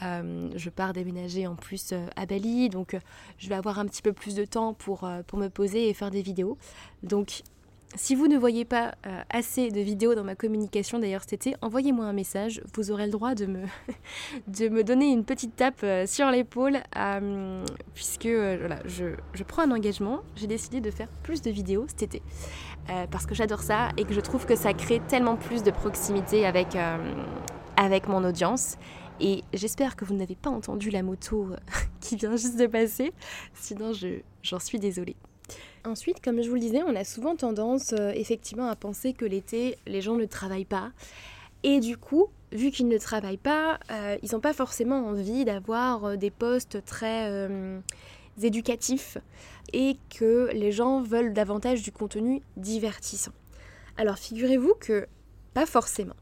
Euh, 0.03 0.51
je 0.57 0.69
pars 0.69 0.93
déménager 0.93 1.47
en 1.47 1.55
plus 1.55 1.95
à 2.17 2.27
Bali, 2.27 2.69
donc 2.69 2.97
je 3.39 3.49
vais 3.49 3.55
avoir 3.55 3.79
un 3.79 3.87
petit 3.87 4.03
peu 4.03 4.13
plus 4.13 4.35
de 4.35 4.45
temps 4.45 4.75
pour, 4.75 5.09
pour 5.27 5.39
me 5.39 5.49
poser 5.49 5.89
et 5.89 5.95
faire 5.95 6.11
des 6.11 6.23
vidéos. 6.23 6.59
Donc 7.03 7.43
si 7.95 8.15
vous 8.15 8.27
ne 8.27 8.37
voyez 8.37 8.65
pas 8.65 8.95
euh, 9.07 9.23
assez 9.31 9.71
de 9.71 9.81
vidéos 9.81 10.15
dans 10.15 10.25
ma 10.25 10.35
communication 10.35 10.99
d'ailleurs 10.99 11.23
cet 11.23 11.35
été, 11.35 11.57
envoyez-moi 11.63 12.05
un 12.05 12.13
message. 12.13 12.61
Vous 12.75 12.91
aurez 12.91 13.07
le 13.07 13.13
droit 13.13 13.35
de 13.35 13.47
me, 13.47 13.63
de 14.49 14.69
me 14.69 14.83
donner 14.83 15.07
une 15.07 15.25
petite 15.25 15.57
tape 15.57 15.81
euh, 15.83 16.07
sur 16.07 16.31
l'épaule, 16.31 16.79
euh, 16.97 17.65
puisque 17.95 18.27
voilà, 18.27 18.81
je, 18.87 19.15
je, 19.33 19.43
prends 19.45 19.63
un 19.63 19.71
engagement. 19.71 20.21
J'ai 20.35 20.47
décidé 20.47 20.81
de 20.81 20.91
faire 20.91 21.09
plus 21.23 21.41
de 21.43 21.51
vidéos 21.51 21.87
cet 21.89 22.03
été, 22.03 22.23
parce 23.11 23.27
que 23.27 23.35
j'adore 23.35 23.63
ça 23.63 23.91
et 23.97 24.05
que 24.05 24.13
je 24.13 24.21
trouve 24.21 24.47
que 24.47 24.57
ça 24.57 24.73
crée 24.75 25.01
tellement 25.09 25.37
plus 25.37 25.63
de 25.63 25.71
proximité 25.71 26.45
avec, 26.47 26.77
avec 27.77 28.09
mon 28.09 28.25
audience. 28.25 28.77
Et 29.21 29.43
j'espère 29.55 29.97
que 29.97 30.05
vous 30.05 30.15
n'avez 30.15 30.35
pas 30.35 30.51
entendu 30.51 30.91
la 30.91 31.03
moto 31.03 31.49
qui 32.01 32.17
vient 32.17 32.37
juste 32.37 32.59
de 32.59 32.67
passer, 32.67 33.13
sinon 33.55 33.93
j'en 34.43 34.59
suis 34.59 34.79
désolée. 34.79 35.17
Ensuite, 35.87 36.21
comme 36.21 36.43
je 36.43 36.49
vous 36.49 36.57
le 36.57 36.61
disais, 36.61 36.83
on 36.85 36.97
a 36.97 37.05
souvent 37.05 37.37
tendance 37.37 37.93
euh, 37.93 38.11
effectivement 38.11 38.67
à 38.67 38.75
penser 38.75 39.13
que 39.13 39.25
l'été, 39.25 39.79
les 39.87 40.01
gens 40.01 40.17
ne 40.17 40.25
travaillent 40.25 40.65
pas. 40.65 40.91
Et 41.63 41.79
du 41.79 41.97
coup, 41.97 42.27
vu 42.51 42.73
qu'ils 42.73 42.89
ne 42.89 42.99
travaillent 42.99 43.37
pas, 43.37 43.79
euh, 43.93 44.17
ils 44.25 44.33
n'ont 44.33 44.41
pas 44.41 44.53
forcément 44.53 45.07
envie 45.07 45.45
d'avoir 45.45 46.05
euh, 46.05 46.17
des 46.17 46.31
postes 46.31 46.85
très 46.85 47.49
éducatifs 48.43 49.17
et 49.73 49.97
que 50.11 50.51
les 50.53 50.73
gens 50.73 51.03
veulent 51.03 51.33
davantage 51.33 51.83
du 51.83 51.93
contenu 51.93 52.43
divertissant. 52.57 53.33
Alors 53.97 54.19
figurez-vous 54.19 54.75
que 54.81 55.07
pas 55.55 55.67
forcément. 55.67 56.17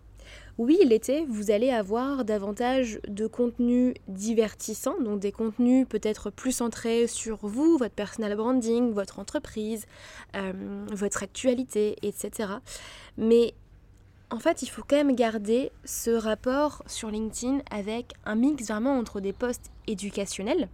Oui, 0.57 0.79
l'été, 0.85 1.27
vous 1.29 1.51
allez 1.51 1.71
avoir 1.71 2.25
davantage 2.25 3.01
de 3.09 3.27
contenus 3.27 3.95
divertissants, 4.07 5.01
donc 5.01 5.19
des 5.19 5.33
contenus 5.33 5.85
peut-être 5.89 6.31
plus 6.31 6.53
centrés 6.53 7.09
sur 7.09 7.39
vous, 7.45 7.77
votre 7.77 7.95
personal 7.97 8.37
branding, 8.37 8.93
votre 8.93 9.19
entreprise, 9.19 9.87
euh, 10.37 10.53
votre 10.93 11.25
actualité, 11.25 11.97
etc. 12.03 12.51
Mais 13.19 13.53
en 14.31 14.39
fait, 14.39 14.63
il 14.63 14.69
faut 14.69 14.83
quand 14.87 14.95
même 14.95 15.17
garder 15.17 15.73
ce 15.85 16.13
rapport 16.13 16.85
sur 16.87 17.11
LinkedIn 17.11 17.59
avec 17.73 18.13
un 18.25 18.37
mix 18.37 18.69
vraiment 18.69 18.97
entre 18.97 19.19
des 19.19 19.33
posts 19.33 19.73
éducationnels. 19.89 20.69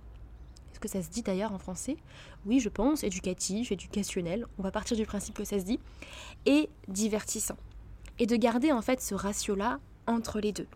Est-ce 0.72 0.80
que 0.80 0.88
ça 0.88 1.02
se 1.02 1.08
dit 1.08 1.22
d'ailleurs 1.22 1.54
en 1.54 1.58
français? 1.58 1.96
Oui, 2.44 2.60
je 2.60 2.68
pense, 2.68 3.02
éducatif, 3.02 3.72
éducationnel. 3.72 4.44
On 4.58 4.62
va 4.62 4.72
partir 4.72 4.94
du 4.94 5.06
principe 5.06 5.36
que 5.36 5.44
ça 5.44 5.58
se 5.58 5.64
dit. 5.64 5.80
Et 6.44 6.68
divertissant 6.86 7.56
et 8.20 8.26
de 8.26 8.36
garder 8.36 8.70
en 8.70 8.82
fait 8.82 9.00
ce 9.00 9.14
ratio-là 9.16 9.80
entre 10.06 10.40
les 10.40 10.52
deux. 10.52 10.66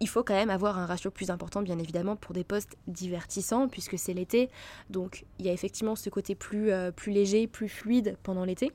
Il 0.00 0.08
faut 0.08 0.22
quand 0.22 0.34
même 0.34 0.50
avoir 0.50 0.78
un 0.78 0.86
ratio 0.86 1.10
plus 1.10 1.30
important, 1.30 1.62
bien 1.62 1.78
évidemment, 1.78 2.16
pour 2.16 2.34
des 2.34 2.44
postes 2.44 2.76
divertissants, 2.86 3.68
puisque 3.68 3.98
c'est 3.98 4.14
l'été. 4.14 4.48
Donc, 4.90 5.24
il 5.38 5.46
y 5.46 5.48
a 5.48 5.52
effectivement 5.52 5.96
ce 5.96 6.08
côté 6.10 6.34
plus, 6.34 6.70
euh, 6.70 6.90
plus 6.90 7.12
léger, 7.12 7.46
plus 7.46 7.68
fluide 7.68 8.16
pendant 8.22 8.44
l'été. 8.44 8.72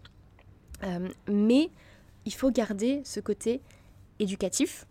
Euh, 0.83 1.07
mais 1.27 1.69
il 2.25 2.33
faut 2.33 2.51
garder 2.51 3.01
ce 3.03 3.19
côté 3.19 3.61
éducatif, 4.19 4.85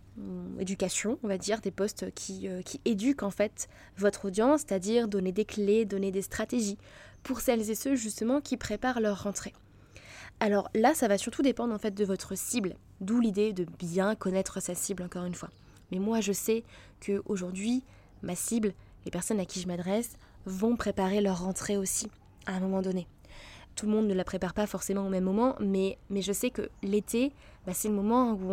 éducation, 0.58 1.18
on 1.22 1.28
va 1.28 1.38
dire, 1.38 1.60
des 1.60 1.70
postes 1.70 2.12
qui, 2.14 2.48
euh, 2.48 2.62
qui 2.62 2.80
éduquent 2.84 3.22
en 3.22 3.30
fait 3.30 3.68
votre 3.96 4.26
audience, 4.26 4.62
c'est-à-dire 4.66 5.06
donner 5.06 5.32
des 5.32 5.44
clés, 5.44 5.84
donner 5.84 6.10
des 6.10 6.22
stratégies 6.22 6.78
pour 7.22 7.40
celles 7.40 7.70
et 7.70 7.74
ceux 7.74 7.94
justement 7.94 8.40
qui 8.40 8.56
préparent 8.56 9.00
leur 9.00 9.22
rentrée. 9.22 9.54
Alors 10.40 10.70
là, 10.74 10.94
ça 10.94 11.08
va 11.08 11.18
surtout 11.18 11.42
dépendre 11.42 11.74
en 11.74 11.78
fait 11.78 11.94
de 11.94 12.04
votre 12.04 12.36
cible, 12.36 12.76
d'où 13.00 13.20
l'idée 13.20 13.52
de 13.52 13.66
bien 13.78 14.14
connaître 14.14 14.60
sa 14.60 14.74
cible 14.74 15.02
encore 15.02 15.24
une 15.24 15.34
fois. 15.34 15.50
Mais 15.90 15.98
moi, 15.98 16.20
je 16.20 16.32
sais 16.32 16.64
que 17.00 17.22
aujourd'hui, 17.26 17.82
ma 18.22 18.34
cible, 18.34 18.72
les 19.04 19.10
personnes 19.10 19.40
à 19.40 19.44
qui 19.44 19.60
je 19.60 19.66
m'adresse, 19.66 20.16
vont 20.46 20.76
préparer 20.76 21.20
leur 21.20 21.42
rentrée 21.42 21.76
aussi 21.76 22.08
à 22.46 22.52
un 22.52 22.60
moment 22.60 22.82
donné. 22.82 23.06
Tout 23.74 23.86
le 23.86 23.92
monde 23.92 24.08
ne 24.08 24.14
la 24.14 24.24
prépare 24.24 24.54
pas 24.54 24.66
forcément 24.66 25.06
au 25.06 25.08
même 25.08 25.24
moment, 25.24 25.54
mais, 25.60 25.98
mais 26.10 26.20
je 26.20 26.32
sais 26.32 26.50
que 26.50 26.68
l'été, 26.82 27.32
bah, 27.64 27.72
c'est 27.74 27.88
le 27.88 27.94
moment 27.94 28.32
où 28.32 28.50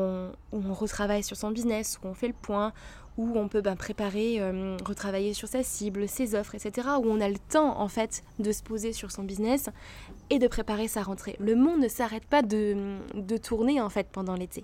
on, 0.51 0.73
retravaille 0.73 1.23
sur 1.23 1.35
son 1.35 1.51
business, 1.51 1.97
où 2.03 2.07
on 2.07 2.13
fait 2.13 2.27
le 2.27 2.33
point, 2.33 2.73
où 3.17 3.31
on 3.35 3.47
peut 3.47 3.61
ben, 3.61 3.75
préparer, 3.75 4.39
euh, 4.39 4.77
retravailler 4.85 5.33
sur 5.33 5.47
sa 5.47 5.63
cible, 5.63 6.07
ses 6.07 6.35
offres, 6.35 6.53
etc. 6.53 6.89
Où 7.01 7.07
on 7.07 7.21
a 7.21 7.29
le 7.29 7.39
temps 7.49 7.79
en 7.79 7.87
fait 7.87 8.23
de 8.39 8.51
se 8.51 8.61
poser 8.61 8.93
sur 8.93 9.11
son 9.11 9.23
business 9.23 9.69
et 10.29 10.39
de 10.39 10.47
préparer 10.47 10.87
sa 10.87 11.03
rentrée. 11.03 11.35
Le 11.39 11.55
monde 11.55 11.81
ne 11.81 11.87
s'arrête 11.87 12.25
pas 12.25 12.41
de, 12.41 12.97
de, 13.13 13.37
tourner 13.37 13.81
en 13.81 13.89
fait 13.89 14.07
pendant 14.11 14.35
l'été. 14.35 14.63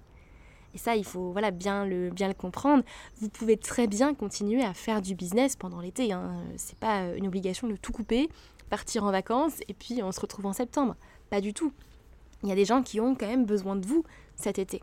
Et 0.73 0.77
ça, 0.77 0.95
il 0.95 1.03
faut 1.03 1.31
voilà, 1.31 1.51
bien, 1.51 1.85
le, 1.85 2.09
bien 2.09 2.27
le 2.27 2.33
comprendre. 2.33 2.83
Vous 3.19 3.29
pouvez 3.29 3.57
très 3.57 3.87
bien 3.87 4.13
continuer 4.13 4.63
à 4.63 4.73
faire 4.73 5.01
du 5.01 5.15
business 5.15 5.55
pendant 5.55 5.81
l'été. 5.81 6.13
Hein. 6.13 6.33
C'est 6.55 6.77
pas 6.77 7.15
une 7.15 7.27
obligation 7.27 7.67
de 7.67 7.75
tout 7.75 7.91
couper, 7.91 8.29
partir 8.69 9.03
en 9.03 9.11
vacances 9.11 9.59
et 9.67 9.73
puis 9.73 10.01
on 10.01 10.11
se 10.11 10.19
retrouve 10.19 10.45
en 10.45 10.53
septembre. 10.53 10.95
Pas 11.29 11.41
du 11.41 11.53
tout. 11.53 11.73
Il 12.43 12.49
y 12.49 12.51
a 12.51 12.55
des 12.55 12.65
gens 12.65 12.81
qui 12.81 12.99
ont 12.99 13.15
quand 13.15 13.27
même 13.27 13.45
besoin 13.45 13.75
de 13.75 13.85
vous 13.85 14.03
cet 14.35 14.57
été. 14.57 14.81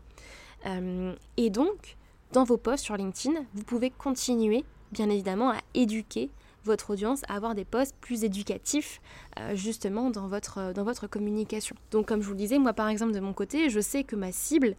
Euh, 0.65 1.13
et 1.37 1.49
donc, 1.49 1.97
dans 2.31 2.43
vos 2.43 2.57
posts 2.57 2.83
sur 2.83 2.95
LinkedIn, 2.95 3.37
vous 3.53 3.63
pouvez 3.63 3.89
continuer, 3.89 4.63
bien 4.91 5.09
évidemment, 5.09 5.51
à 5.51 5.57
éduquer 5.73 6.29
votre 6.69 6.91
audience, 6.91 7.23
à 7.27 7.35
avoir 7.35 7.55
des 7.55 7.65
posts 7.65 7.95
plus 7.99 8.23
éducatifs 8.23 9.01
euh, 9.39 9.55
justement 9.55 10.11
dans 10.11 10.27
votre, 10.27 10.59
euh, 10.59 10.73
dans 10.73 10.83
votre 10.83 11.07
communication. 11.07 11.75
Donc 11.91 12.05
comme 12.05 12.21
je 12.21 12.27
vous 12.27 12.33
le 12.33 12.37
disais, 12.37 12.59
moi 12.59 12.73
par 12.73 12.89
exemple 12.89 13.11
de 13.11 13.19
mon 13.19 13.33
côté, 13.33 13.69
je 13.69 13.79
sais 13.79 14.03
que 14.03 14.15
ma 14.15 14.31
cible 14.31 14.75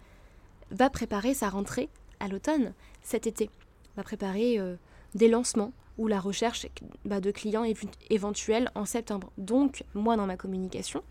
va 0.71 0.89
préparer 0.89 1.35
sa 1.35 1.49
rentrée 1.49 1.89
à 2.21 2.29
l'automne 2.29 2.73
cet 3.03 3.27
été, 3.27 3.51
va 3.97 4.05
préparer 4.05 4.59
euh, 4.59 4.77
des 5.15 5.27
lancements 5.27 5.73
ou 5.99 6.07
la 6.07 6.21
recherche 6.21 6.67
bah, 7.05 7.21
de 7.21 7.33
clients 7.33 7.65
éventuels 8.09 8.71
en 8.77 8.85
septembre. 8.85 9.33
Donc 9.37 9.83
moi 9.95 10.17
dans 10.17 10.27
ma 10.27 10.37
communication, 10.37 11.03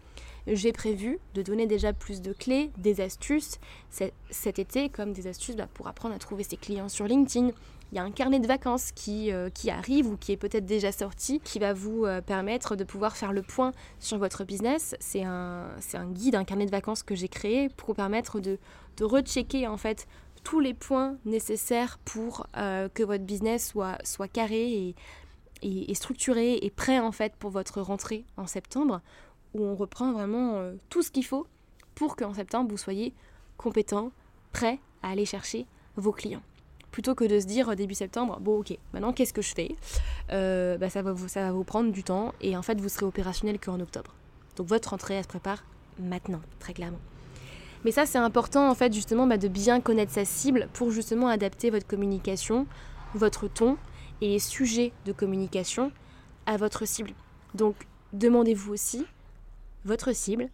j'ai 0.48 0.72
prévu 0.72 1.20
de 1.34 1.42
donner 1.42 1.68
déjà 1.68 1.94
plus 1.94 2.22
de 2.22 2.34
clés, 2.34 2.72
des 2.78 3.02
astuces 3.02 3.60
cet 4.30 4.60
été, 4.60 4.90
comme 4.90 5.14
des 5.14 5.28
astuces 5.28 5.56
bah, 5.56 5.68
pour 5.74 5.88
apprendre 5.88 6.16
à 6.16 6.20
trouver 6.20 6.44
ses 6.44 6.58
clients 6.58 6.90
sur 6.90 7.06
LinkedIn. 7.06 7.52
Il 7.92 7.96
y 7.96 8.00
a 8.00 8.04
un 8.04 8.12
carnet 8.12 8.40
de 8.40 8.46
vacances 8.46 8.92
qui, 8.92 9.32
euh, 9.32 9.50
qui 9.50 9.72
arrive 9.72 10.08
ou 10.08 10.16
qui 10.18 10.32
est 10.32 10.38
peut-être 10.38 10.66
déjà 10.66 10.92
sorti, 10.92 11.40
qui 11.40 11.58
va 11.58 11.74
vous 11.74 12.06
euh, 12.06 12.22
permettre 12.22 12.76
de 12.76 12.84
pouvoir 12.84 13.18
faire 13.18 13.34
le 13.34 13.42
point 13.42 13.72
sur 14.00 14.20
votre 14.20 14.44
business. 14.44 14.96
C'est 15.00 15.24
un, 15.24 15.70
un 15.94 16.06
guide, 16.12 16.36
un 16.36 16.44
carnet 16.44 16.68
de 16.68 16.72
vacances 16.72 17.02
que 17.02 17.16
j'ai 17.16 17.28
créé 17.28 17.70
pour 17.70 17.90
vous 17.90 17.94
permettre 17.96 18.40
de, 18.40 18.60
de 18.98 19.06
rechecker 19.06 19.66
en 19.66 19.78
fait 19.78 20.08
tous 20.44 20.60
les 20.60 20.76
points 20.76 21.18
nécessaires 21.26 21.98
pour 22.06 22.46
euh, 22.58 22.90
que 22.94 23.02
votre 23.02 23.24
business 23.24 23.68
soit, 23.68 23.98
soit 24.04 24.28
carré 24.28 24.72
et, 24.72 24.96
et, 25.64 25.92
et, 25.92 25.96
structuré 25.96 26.60
et 26.62 26.70
prêt 26.70 27.00
en 27.00 27.12
fait 27.12 27.34
pour 27.38 27.50
votre 27.50 27.82
rentrée 27.82 28.24
en 28.38 28.46
septembre 28.46 29.02
où 29.54 29.64
on 29.64 29.76
reprend 29.76 30.12
vraiment 30.12 30.56
euh, 30.56 30.76
tout 30.90 31.02
ce 31.02 31.12
qu'il 31.12 31.26
faut 31.26 31.48
pour 31.96 32.16
qu'en 32.16 32.34
septembre, 32.34 32.70
vous 32.70 32.78
soyez 32.78 33.14
compétent, 33.58 34.12
prêt 34.52 34.80
à 35.04 35.10
aller 35.10 35.26
chercher 35.26 35.66
vos 35.96 36.12
clients. 36.12 36.42
plutôt 36.92 37.14
que 37.14 37.24
de 37.26 37.40
se 37.40 37.46
dire 37.46 37.76
début 37.76 37.94
septembre, 37.94 38.40
bon 38.40 38.60
ok, 38.60 38.78
maintenant 38.94 39.14
qu'est-ce 39.14 39.34
que 39.34 39.42
je 39.42 39.54
fais? 39.54 39.76
Bah, 40.30 40.90
ça, 40.90 41.02
va 41.02 41.12
vous, 41.12 41.28
ça 41.28 41.42
va 41.42 41.52
vous 41.52 41.64
prendre 41.64 41.92
du 41.92 42.04
temps 42.04 42.34
et 42.42 42.56
en 42.58 42.62
fait 42.62 42.80
vous 42.80 42.90
serez 42.90 43.06
opérationnel 43.06 43.60
qu'en 43.60 43.80
octobre. 43.80 44.14
Donc 44.56 44.68
votre 44.68 44.90
rentrée, 44.90 45.16
elle 45.16 45.24
se 45.24 45.28
prépare 45.28 45.64
maintenant, 46.00 46.42
très 46.60 46.74
clairement. 46.74 47.00
Mais 47.86 47.92
ça, 47.92 48.06
c'est 48.06 48.18
important 48.18 48.70
en 48.70 48.76
fait 48.76 48.94
justement 48.94 49.26
bah, 49.28 49.38
de 49.38 49.48
bien 49.48 49.80
connaître 49.80 50.12
sa 50.12 50.26
cible 50.26 50.68
pour 50.74 50.92
justement 50.92 51.28
adapter 51.28 51.70
votre 51.70 51.88
communication, 51.88 52.68
votre 53.14 53.48
ton 53.48 53.78
et 54.22 54.28
les 54.30 54.40
sujets 54.40 54.92
de 55.06 55.14
communication 55.14 55.92
à 56.46 56.58
votre 56.58 56.86
cible. 56.86 57.12
Donc 57.54 57.76
demandez-vous 58.14 58.74
aussi, 58.74 59.06
votre 59.86 60.14
cible, 60.14 60.50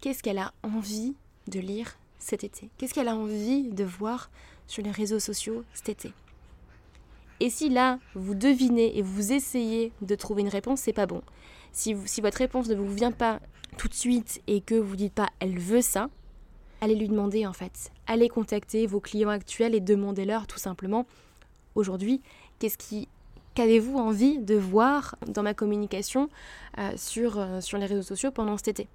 qu'est-ce 0.00 0.22
qu'elle 0.22 0.38
a 0.38 0.52
envie 0.62 1.14
de 1.46 1.60
lire 1.60 1.96
cet 2.18 2.44
été? 2.44 2.70
Qu'est-ce 2.78 2.94
qu'elle 2.94 3.08
a 3.08 3.16
envie 3.16 3.70
de 3.70 3.84
voir 3.84 4.30
sur 4.66 4.82
les 4.82 4.90
réseaux 4.90 5.20
sociaux 5.20 5.64
cet 5.74 5.88
été? 5.88 6.12
Et 7.40 7.50
si 7.50 7.68
là, 7.68 7.98
vous 8.14 8.34
devinez 8.34 8.98
et 8.98 9.02
vous 9.02 9.32
essayez 9.32 9.92
de 10.02 10.14
trouver 10.16 10.42
une 10.42 10.48
réponse, 10.48 10.80
c'est 10.80 10.92
pas 10.92 11.06
bon. 11.06 11.22
Si, 11.72 11.94
votre 11.94 12.38
réponse 12.38 12.68
ne 12.68 12.74
vous 12.74 12.92
vient 12.92 13.12
pas 13.12 13.40
tout 13.76 13.88
de 13.88 13.94
suite 13.94 14.42
et 14.48 14.60
que 14.60 14.74
vous 14.74 14.96
dites 14.96 15.12
pas 15.12 15.28
elle 15.38 15.58
veut 15.58 15.82
ça, 15.82 16.10
allez 16.80 16.96
lui 16.96 17.08
demander 17.08 17.46
en 17.46 17.52
fait. 17.52 17.92
Allez 18.06 18.28
contacter 18.28 18.86
vos 18.86 19.00
clients 19.00 19.28
actuels 19.28 19.74
et 19.74 19.80
demandez-leur 19.80 20.48
tout 20.48 20.58
simplement 20.58 21.06
aujourd'hui 21.76 22.20
qu'est-ce 22.58 22.78
qui 22.78 23.06
qu'avez-vous 23.58 23.98
envie 23.98 24.38
de 24.38 24.54
voir 24.54 25.16
dans 25.26 25.42
ma 25.42 25.52
communication 25.52 26.28
euh, 26.78 26.92
sur, 26.96 27.40
euh, 27.40 27.60
sur 27.60 27.76
les 27.76 27.86
réseaux 27.86 28.02
sociaux 28.02 28.30
pendant 28.30 28.56
cet 28.56 28.68
été? 28.68 28.88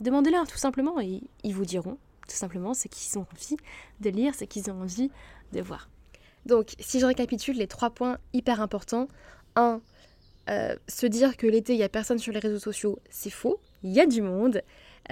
Demandez-leur 0.00 0.48
tout 0.48 0.58
simplement 0.58 1.00
et 1.00 1.22
ils 1.44 1.54
vous 1.54 1.64
diront 1.64 1.96
tout 2.28 2.34
simplement 2.34 2.74
ce 2.74 2.88
qu'ils 2.88 3.16
ont 3.20 3.26
envie 3.32 3.56
de 4.00 4.10
lire, 4.10 4.34
ce 4.34 4.46
qu'ils 4.46 4.68
ont 4.68 4.82
envie 4.82 5.12
de 5.52 5.60
voir. 5.60 5.88
Donc 6.44 6.74
si 6.80 6.98
je 6.98 7.06
récapitule 7.06 7.56
les 7.56 7.68
trois 7.68 7.90
points 7.90 8.18
hyper 8.32 8.60
importants. 8.60 9.06
1. 9.54 9.80
Euh, 10.50 10.74
se 10.88 11.06
dire 11.06 11.36
que 11.36 11.46
l'été 11.46 11.74
il 11.74 11.76
n'y 11.76 11.84
a 11.84 11.88
personne 11.88 12.18
sur 12.18 12.32
les 12.32 12.40
réseaux 12.40 12.58
sociaux, 12.58 12.98
c'est 13.10 13.30
faux. 13.30 13.60
Il 13.84 13.92
y 13.92 14.00
a 14.00 14.06
du 14.06 14.22
monde. 14.22 14.62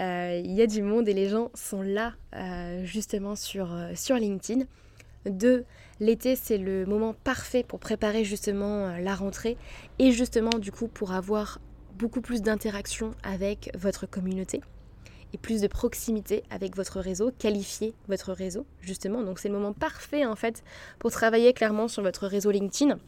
Euh, 0.00 0.40
il 0.44 0.50
y 0.50 0.60
a 0.60 0.66
du 0.66 0.82
monde 0.82 1.08
et 1.08 1.14
les 1.14 1.28
gens 1.28 1.52
sont 1.54 1.82
là 1.82 2.14
justement 2.82 3.36
sur, 3.36 3.68
sur 3.94 4.16
LinkedIn. 4.16 4.64
Deux, 5.26 5.64
l'été 6.00 6.35
c'est 6.35 6.59
le 6.59 6.85
moment 6.87 7.14
parfait 7.14 7.62
pour 7.62 7.79
préparer 7.79 8.25
justement 8.25 8.97
la 8.99 9.14
rentrée 9.14 9.57
et 9.99 10.11
justement 10.11 10.59
du 10.59 10.73
coup 10.73 10.88
pour 10.88 11.12
avoir 11.12 11.61
beaucoup 11.97 12.21
plus 12.21 12.43
d'interaction 12.43 13.12
avec 13.23 13.71
votre 13.79 14.07
communauté 14.07 14.61
et 15.33 15.38
plus 15.38 15.61
de 15.61 15.67
proximité 15.67 16.43
avec 16.50 16.76
votre 16.76 17.00
réseau, 17.00 17.31
qualifier 17.38 17.95
votre 18.09 18.33
réseau 18.33 18.67
justement. 18.81 19.23
Donc 19.23 19.38
c'est 19.38 19.49
le 19.49 19.55
moment 19.55 19.73
parfait 19.73 20.25
en 20.26 20.37
fait 20.37 20.62
pour 20.99 21.11
travailler 21.11 21.52
clairement 21.52 21.88
sur 21.88 22.02
votre 22.02 22.26
réseau 22.26 22.50
LinkedIn. 22.50 22.99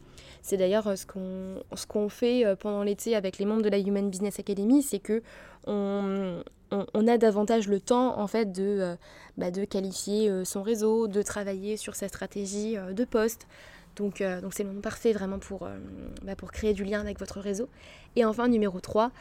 C'est 0.45 0.57
d'ailleurs 0.57 0.85
euh, 0.85 0.95
ce 0.95 1.87
qu'on 1.87 2.07
fait 2.07 2.45
euh, 2.45 2.55
pendant 2.55 2.83
l'été 2.83 3.15
avec 3.15 3.39
les 3.39 3.45
membres 3.45 3.63
de 3.63 3.69
la 3.69 3.79
Human 3.79 4.11
Business 4.11 4.39
Academy, 4.39 4.83
c'est 4.83 4.99
que 4.99 5.23
on, 5.65 6.43
a 6.71 7.17
davantage 7.17 7.67
le 7.67 7.79
temps 7.79 8.19
en 8.19 8.27
fait 8.27 8.51
de, 8.51 8.77
euh, 8.79 8.95
bah, 9.39 9.49
qualifier 9.49 10.45
son 10.45 10.61
réseau, 10.61 11.07
de 11.07 11.23
travailler 11.23 11.77
sur 11.77 11.95
sa 11.95 12.07
stratégie 12.07 12.75
de 12.75 13.05
poste. 13.05 13.47
Donc 13.95 14.17
c'est 14.17 14.63
le 14.63 14.69
moment 14.69 14.81
parfait 14.81 15.13
vraiment 15.13 15.39
pour, 15.39 15.67
bah, 16.21 16.35
pour 16.35 16.51
créer 16.51 16.73
du 16.73 16.83
lien 16.83 17.01
avec 17.01 17.17
votre 17.17 17.39
réseau. 17.39 17.67
Et 18.15 18.23
enfin 18.23 18.47
numéro 18.47 18.79
3, 18.79 19.11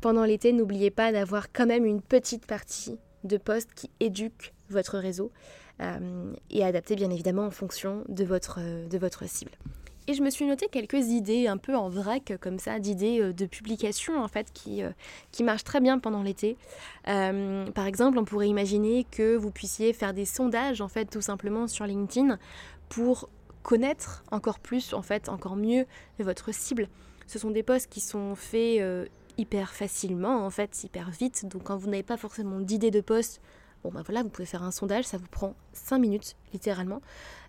pendant 0.00 0.24
l'été, 0.24 0.52
n'oubliez 0.52 0.90
pas 0.90 1.12
d'avoir 1.12 1.52
quand 1.52 1.66
même 1.66 1.84
une 1.84 2.02
petite 2.02 2.46
partie 2.46 2.98
de 3.28 3.36
posts 3.36 3.72
qui 3.74 3.90
éduquent 4.00 4.52
votre 4.70 4.98
réseau. 4.98 5.30
Euh, 5.80 6.32
et 6.50 6.64
adapté 6.64 6.96
bien 6.96 7.08
évidemment 7.08 7.44
en 7.44 7.52
fonction 7.52 8.02
de 8.08 8.24
votre, 8.24 8.58
de 8.88 8.98
votre 8.98 9.28
cible. 9.28 9.52
Et 10.08 10.14
je 10.14 10.22
me 10.22 10.30
suis 10.30 10.44
noté 10.44 10.66
quelques 10.68 11.06
idées 11.06 11.46
un 11.46 11.56
peu 11.56 11.76
en 11.76 11.88
vrac 11.88 12.32
comme 12.40 12.58
ça, 12.58 12.80
d'idées 12.80 13.20
euh, 13.20 13.32
de 13.32 13.46
publication 13.46 14.20
en 14.20 14.26
fait 14.26 14.50
qui, 14.52 14.82
euh, 14.82 14.90
qui 15.30 15.44
marchent 15.44 15.62
très 15.62 15.80
bien 15.80 16.00
pendant 16.00 16.22
l'été. 16.24 16.56
par 17.04 17.86
exemple, 17.86 18.18
on 18.18 18.24
pourrait 18.24 18.48
imaginer 18.48 19.06
que 19.08 19.36
vous 19.36 19.52
puissiez 19.52 19.92
faire 19.92 20.14
des 20.14 20.24
sondages 20.24 20.80
en 20.80 20.88
fait 20.88 21.04
tout 21.04 21.20
simplement 21.20 21.68
sur 21.68 21.86
LinkedIn 21.86 22.38
pour 22.88 23.28
connaître 23.62 24.24
encore 24.32 24.58
plus, 24.58 24.94
en 24.94 25.02
fait, 25.02 25.28
encore 25.28 25.54
mieux 25.54 25.86
votre 26.18 26.52
cible. 26.52 26.88
Ce 27.26 27.38
sont 27.38 27.50
des 27.50 27.62
posts 27.62 27.88
qui 27.88 28.00
sont 28.00 28.34
faits 28.34 28.80
hyper 29.38 29.72
facilement, 29.72 30.44
en 30.44 30.50
fait, 30.50 30.84
hyper 30.84 31.10
vite. 31.10 31.46
Donc 31.46 31.64
quand 31.64 31.76
vous 31.76 31.88
n'avez 31.88 32.02
pas 32.02 32.16
forcément 32.16 32.60
d'idées 32.60 32.90
de 32.90 33.00
posts, 33.00 33.40
Bon 33.84 33.90
ben 33.92 34.02
voilà, 34.04 34.24
vous 34.24 34.28
pouvez 34.28 34.46
faire 34.46 34.64
un 34.64 34.72
sondage, 34.72 35.04
ça 35.04 35.18
vous 35.18 35.28
prend 35.28 35.54
5 35.72 35.98
minutes 35.98 36.34
littéralement. 36.52 37.00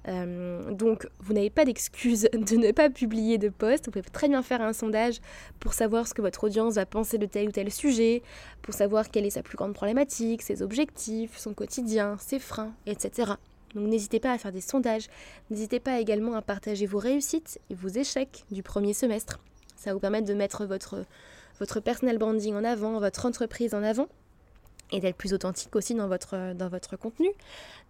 Euh, 0.08 0.72
donc 0.72 1.08
vous 1.20 1.34
n'avez 1.34 1.50
pas 1.50 1.66
d'excuse 1.66 2.30
de 2.34 2.56
ne 2.56 2.72
pas 2.72 2.90
publier 2.90 3.40
de 3.40 3.50
post. 3.50 3.86
Vous 3.86 3.92
pouvez 3.92 4.04
très 4.04 4.28
bien 4.28 4.44
faire 4.44 4.62
un 4.62 4.74
sondage 4.74 5.22
pour 5.60 5.74
savoir 5.74 6.08
ce 6.08 6.14
que 6.14 6.22
votre 6.22 6.44
audience 6.44 6.76
va 6.76 6.86
penser 6.86 7.18
de 7.18 7.26
tel 7.26 7.50
ou 7.50 7.52
tel 7.52 7.72
sujet, 7.72 8.22
pour 8.62 8.76
savoir 8.76 9.10
quelle 9.10 9.26
est 9.26 9.32
sa 9.32 9.42
plus 9.42 9.58
grande 9.58 9.74
problématique, 9.74 10.44
ses 10.44 10.62
objectifs, 10.62 11.36
son 11.38 11.54
quotidien, 11.54 12.16
ses 12.20 12.38
freins, 12.38 12.74
etc. 12.86 13.34
Donc 13.74 13.88
n'hésitez 13.88 14.20
pas 14.20 14.32
à 14.32 14.38
faire 14.38 14.52
des 14.52 14.62
sondages, 14.62 15.08
n'hésitez 15.50 15.80
pas 15.80 16.00
également 16.00 16.36
à 16.36 16.42
partager 16.44 16.86
vos 16.86 17.00
réussites 17.00 17.60
et 17.72 17.76
vos 17.76 17.90
échecs 17.90 18.46
du 18.52 18.62
premier 18.62 18.94
semestre. 18.94 19.40
Ça 19.76 19.90
va 19.90 19.94
vous 19.96 20.00
permettre 20.00 20.28
de 20.28 20.34
mettre 20.34 20.66
votre, 20.66 21.06
votre 21.60 21.80
personal 21.80 22.18
branding 22.18 22.56
en 22.56 22.64
avant, 22.64 23.00
votre 23.00 23.26
entreprise 23.26 23.74
en 23.74 23.84
avant 23.84 24.08
et 24.92 25.00
d'être 25.00 25.16
plus 25.16 25.34
authentique 25.34 25.76
aussi 25.76 25.94
dans 25.94 26.08
votre, 26.08 26.54
dans 26.54 26.68
votre 26.68 26.98
contenu, 26.98 27.30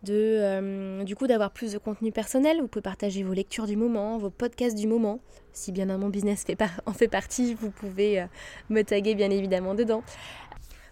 de 0.04 0.14
euh, 0.14 1.04
du 1.04 1.16
coup 1.16 1.28
d'avoir 1.28 1.52
plus 1.52 1.74
de 1.74 1.78
contenu 1.78 2.12
personnel. 2.12 2.60
Vous 2.62 2.68
pouvez 2.68 2.82
partager 2.82 3.24
vos 3.24 3.34
lectures 3.34 3.68
du 3.68 3.76
moment, 3.76 4.18
vos 4.18 4.30
podcasts 4.30 4.76
du 4.76 4.88
moment. 4.88 5.20
Si 5.54 5.72
bien 5.72 5.90
un 5.90 5.98
mon 5.98 6.10
business 6.10 6.44
fait 6.44 6.58
en 6.86 6.94
fait 6.94 7.08
partie, 7.08 7.54
vous 7.54 7.72
pouvez 7.72 8.22
euh, 8.22 8.26
me 8.70 8.84
taguer 8.84 9.16
bien 9.16 9.30
évidemment 9.30 9.76
dedans. 9.76 10.04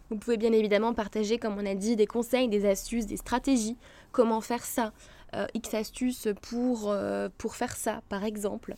Vous 0.10 0.18
pouvez 0.18 0.38
bien 0.38 0.54
évidemment 0.54 0.94
partager, 0.94 1.38
comme 1.38 1.58
on 1.58 1.66
a 1.66 1.76
dit, 1.76 1.98
des 1.98 2.08
conseils, 2.08 2.48
des 2.48 2.66
astuces, 2.66 3.06
des 3.06 3.18
stratégies, 3.18 3.76
comment 4.14 4.40
faire 4.40 4.64
ça, 4.64 4.94
euh, 5.36 5.46
X 5.54 5.74
astuces 5.74 6.30
pour, 6.42 6.96
pour 7.38 7.56
faire 7.56 7.76
ça 7.76 8.02
par 8.08 8.24
exemple. 8.24 8.76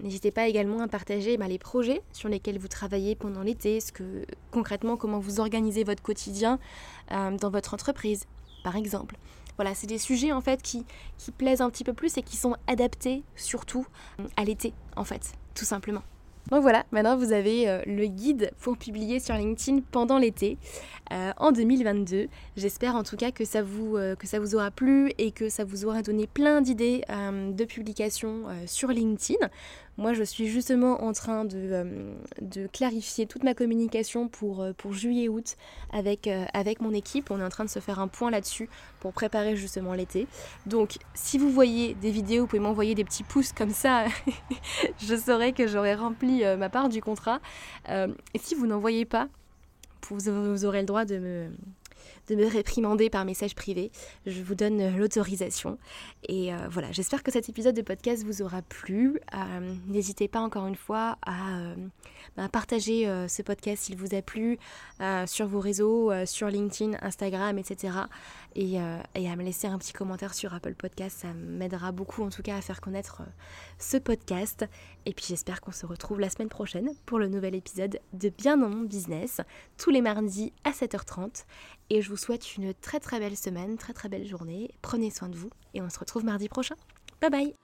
N'hésitez 0.00 0.30
pas 0.30 0.46
également 0.46 0.80
à 0.80 0.88
partager 0.88 1.36
bah, 1.36 1.48
les 1.48 1.58
projets 1.58 2.02
sur 2.12 2.28
lesquels 2.28 2.58
vous 2.58 2.68
travaillez 2.68 3.14
pendant 3.14 3.42
l'été, 3.42 3.80
ce 3.80 3.92
que 3.92 4.24
concrètement 4.50 4.96
comment 4.96 5.18
vous 5.18 5.40
organisez 5.40 5.84
votre 5.84 6.02
quotidien 6.02 6.58
euh, 7.10 7.36
dans 7.36 7.50
votre 7.50 7.74
entreprise, 7.74 8.24
par 8.62 8.76
exemple. 8.76 9.16
Voilà, 9.56 9.74
c'est 9.74 9.86
des 9.86 9.98
sujets 9.98 10.32
en 10.32 10.40
fait 10.40 10.62
qui, 10.62 10.84
qui 11.18 11.30
plaisent 11.30 11.60
un 11.60 11.70
petit 11.70 11.84
peu 11.84 11.92
plus 11.92 12.16
et 12.16 12.22
qui 12.22 12.36
sont 12.36 12.56
adaptés 12.66 13.22
surtout 13.36 13.86
à 14.36 14.44
l'été, 14.44 14.72
en 14.96 15.04
fait, 15.04 15.32
tout 15.54 15.64
simplement. 15.64 16.02
Donc 16.50 16.62
voilà, 16.62 16.84
maintenant 16.90 17.16
vous 17.16 17.32
avez 17.32 17.68
euh, 17.68 17.80
le 17.86 18.06
guide 18.06 18.50
pour 18.60 18.76
publier 18.76 19.20
sur 19.20 19.34
LinkedIn 19.34 19.80
pendant 19.90 20.18
l'été 20.18 20.58
euh, 21.12 21.32
en 21.36 21.52
2022. 21.52 22.26
J'espère 22.56 22.96
en 22.96 23.04
tout 23.04 23.16
cas 23.16 23.30
que 23.30 23.44
ça, 23.44 23.62
vous, 23.62 23.96
euh, 23.96 24.16
que 24.16 24.26
ça 24.26 24.40
vous 24.40 24.54
aura 24.54 24.70
plu 24.70 25.12
et 25.18 25.30
que 25.30 25.48
ça 25.48 25.64
vous 25.64 25.84
aura 25.84 26.02
donné 26.02 26.26
plein 26.26 26.60
d'idées 26.60 27.02
de 27.08 27.64
publication 27.64 28.44
sur 28.66 28.88
LinkedIn. 28.88 29.48
Moi, 29.98 30.14
je 30.14 30.22
suis 30.22 30.48
justement 30.48 31.04
en 31.04 31.12
train 31.12 31.44
de, 31.44 31.56
euh, 31.56 32.14
de 32.40 32.66
clarifier 32.66 33.26
toute 33.26 33.44
ma 33.44 33.52
communication 33.52 34.26
pour, 34.26 34.62
euh, 34.62 34.72
pour 34.72 34.94
juillet-août 34.94 35.56
avec, 35.92 36.26
euh, 36.26 36.46
avec 36.54 36.80
mon 36.80 36.92
équipe. 36.94 37.30
On 37.30 37.38
est 37.38 37.44
en 37.44 37.50
train 37.50 37.64
de 37.64 37.70
se 37.70 37.78
faire 37.78 38.00
un 38.00 38.08
point 38.08 38.30
là-dessus 38.30 38.70
pour 39.00 39.12
préparer 39.12 39.54
justement 39.54 39.92
l'été. 39.92 40.26
Donc, 40.64 40.96
si 41.12 41.36
vous 41.36 41.50
voyez 41.50 41.94
des 41.94 42.10
vidéos, 42.10 42.42
vous 42.42 42.48
pouvez 42.48 42.60
m'envoyer 42.60 42.94
des 42.94 43.04
petits 43.04 43.22
pouces 43.22 43.52
comme 43.52 43.70
ça. 43.70 44.06
je 44.98 45.14
saurai 45.14 45.52
que 45.52 45.66
j'aurai 45.66 45.94
rempli 45.94 46.42
ma 46.56 46.70
part 46.70 46.88
du 46.88 47.02
contrat. 47.02 47.40
et 47.88 48.38
si 48.38 48.54
vous 48.54 48.66
n'en 48.66 48.78
voyez 48.78 49.04
pas, 49.04 49.28
vous 50.08 50.64
aurez 50.64 50.80
le 50.80 50.86
droit 50.86 51.04
de 51.04 51.18
me 51.18 51.50
de 52.28 52.36
me 52.36 52.46
réprimander 52.46 53.10
par 53.10 53.24
message 53.24 53.54
privé. 53.54 53.90
Je 54.26 54.42
vous 54.42 54.54
donne 54.54 54.96
l'autorisation. 54.96 55.78
Et 56.28 56.52
euh, 56.52 56.56
voilà, 56.70 56.92
j'espère 56.92 57.22
que 57.22 57.32
cet 57.32 57.48
épisode 57.48 57.74
de 57.74 57.82
podcast 57.82 58.24
vous 58.24 58.42
aura 58.42 58.62
plu. 58.62 59.20
Euh, 59.34 59.74
n'hésitez 59.86 60.28
pas 60.28 60.40
encore 60.40 60.66
une 60.66 60.76
fois 60.76 61.18
à, 61.22 61.58
euh, 61.58 61.74
bah, 62.36 62.48
partager 62.48 63.06
ce 63.28 63.42
podcast 63.42 63.84
s'il 63.84 63.96
vous 63.96 64.14
a 64.14 64.22
plu 64.22 64.58
sur 65.26 65.46
vos 65.46 65.60
réseaux, 65.60 66.12
sur 66.26 66.48
LinkedIn, 66.48 66.96
Instagram, 67.02 67.58
etc. 67.58 67.94
Et, 68.54 68.74
et, 69.14 69.30
à 69.30 69.36
me 69.36 69.42
laisser 69.42 69.66
un 69.66 69.78
petit 69.78 69.92
commentaire 69.92 70.34
sur 70.34 70.54
Apple 70.54 70.74
Podcast. 70.74 71.18
Ça 71.22 71.32
m'aidera 71.32 71.92
beaucoup 71.92 72.22
en 72.22 72.30
tout 72.30 72.42
cas 72.42 72.56
à 72.56 72.60
faire 72.60 72.80
connaître 72.80 73.22
ce 73.78 73.96
podcast. 73.96 74.64
Et 75.06 75.12
puis 75.12 75.24
j'espère 75.28 75.60
qu'on 75.60 75.72
se 75.72 75.86
retrouve 75.86 76.20
la 76.20 76.30
semaine 76.30 76.48
prochaine 76.48 76.90
pour 77.06 77.18
le 77.18 77.28
nouvel 77.28 77.54
épisode 77.54 77.98
de 78.12 78.28
Bien 78.28 78.56
dans 78.56 78.68
mon 78.68 78.82
business, 78.82 79.40
tous 79.76 79.90
les 79.90 80.00
mardis 80.00 80.52
à 80.64 80.70
7h30. 80.70 81.44
Et 81.92 82.00
je 82.00 82.08
vous 82.08 82.16
souhaite 82.16 82.56
une 82.56 82.72
très 82.72 83.00
très 83.00 83.20
belle 83.20 83.36
semaine, 83.36 83.76
très 83.76 83.92
très 83.92 84.08
belle 84.08 84.26
journée. 84.26 84.70
Prenez 84.80 85.10
soin 85.10 85.28
de 85.28 85.36
vous 85.36 85.50
et 85.74 85.82
on 85.82 85.90
se 85.90 85.98
retrouve 85.98 86.24
mardi 86.24 86.48
prochain. 86.48 86.74
Bye 87.20 87.30
bye 87.30 87.54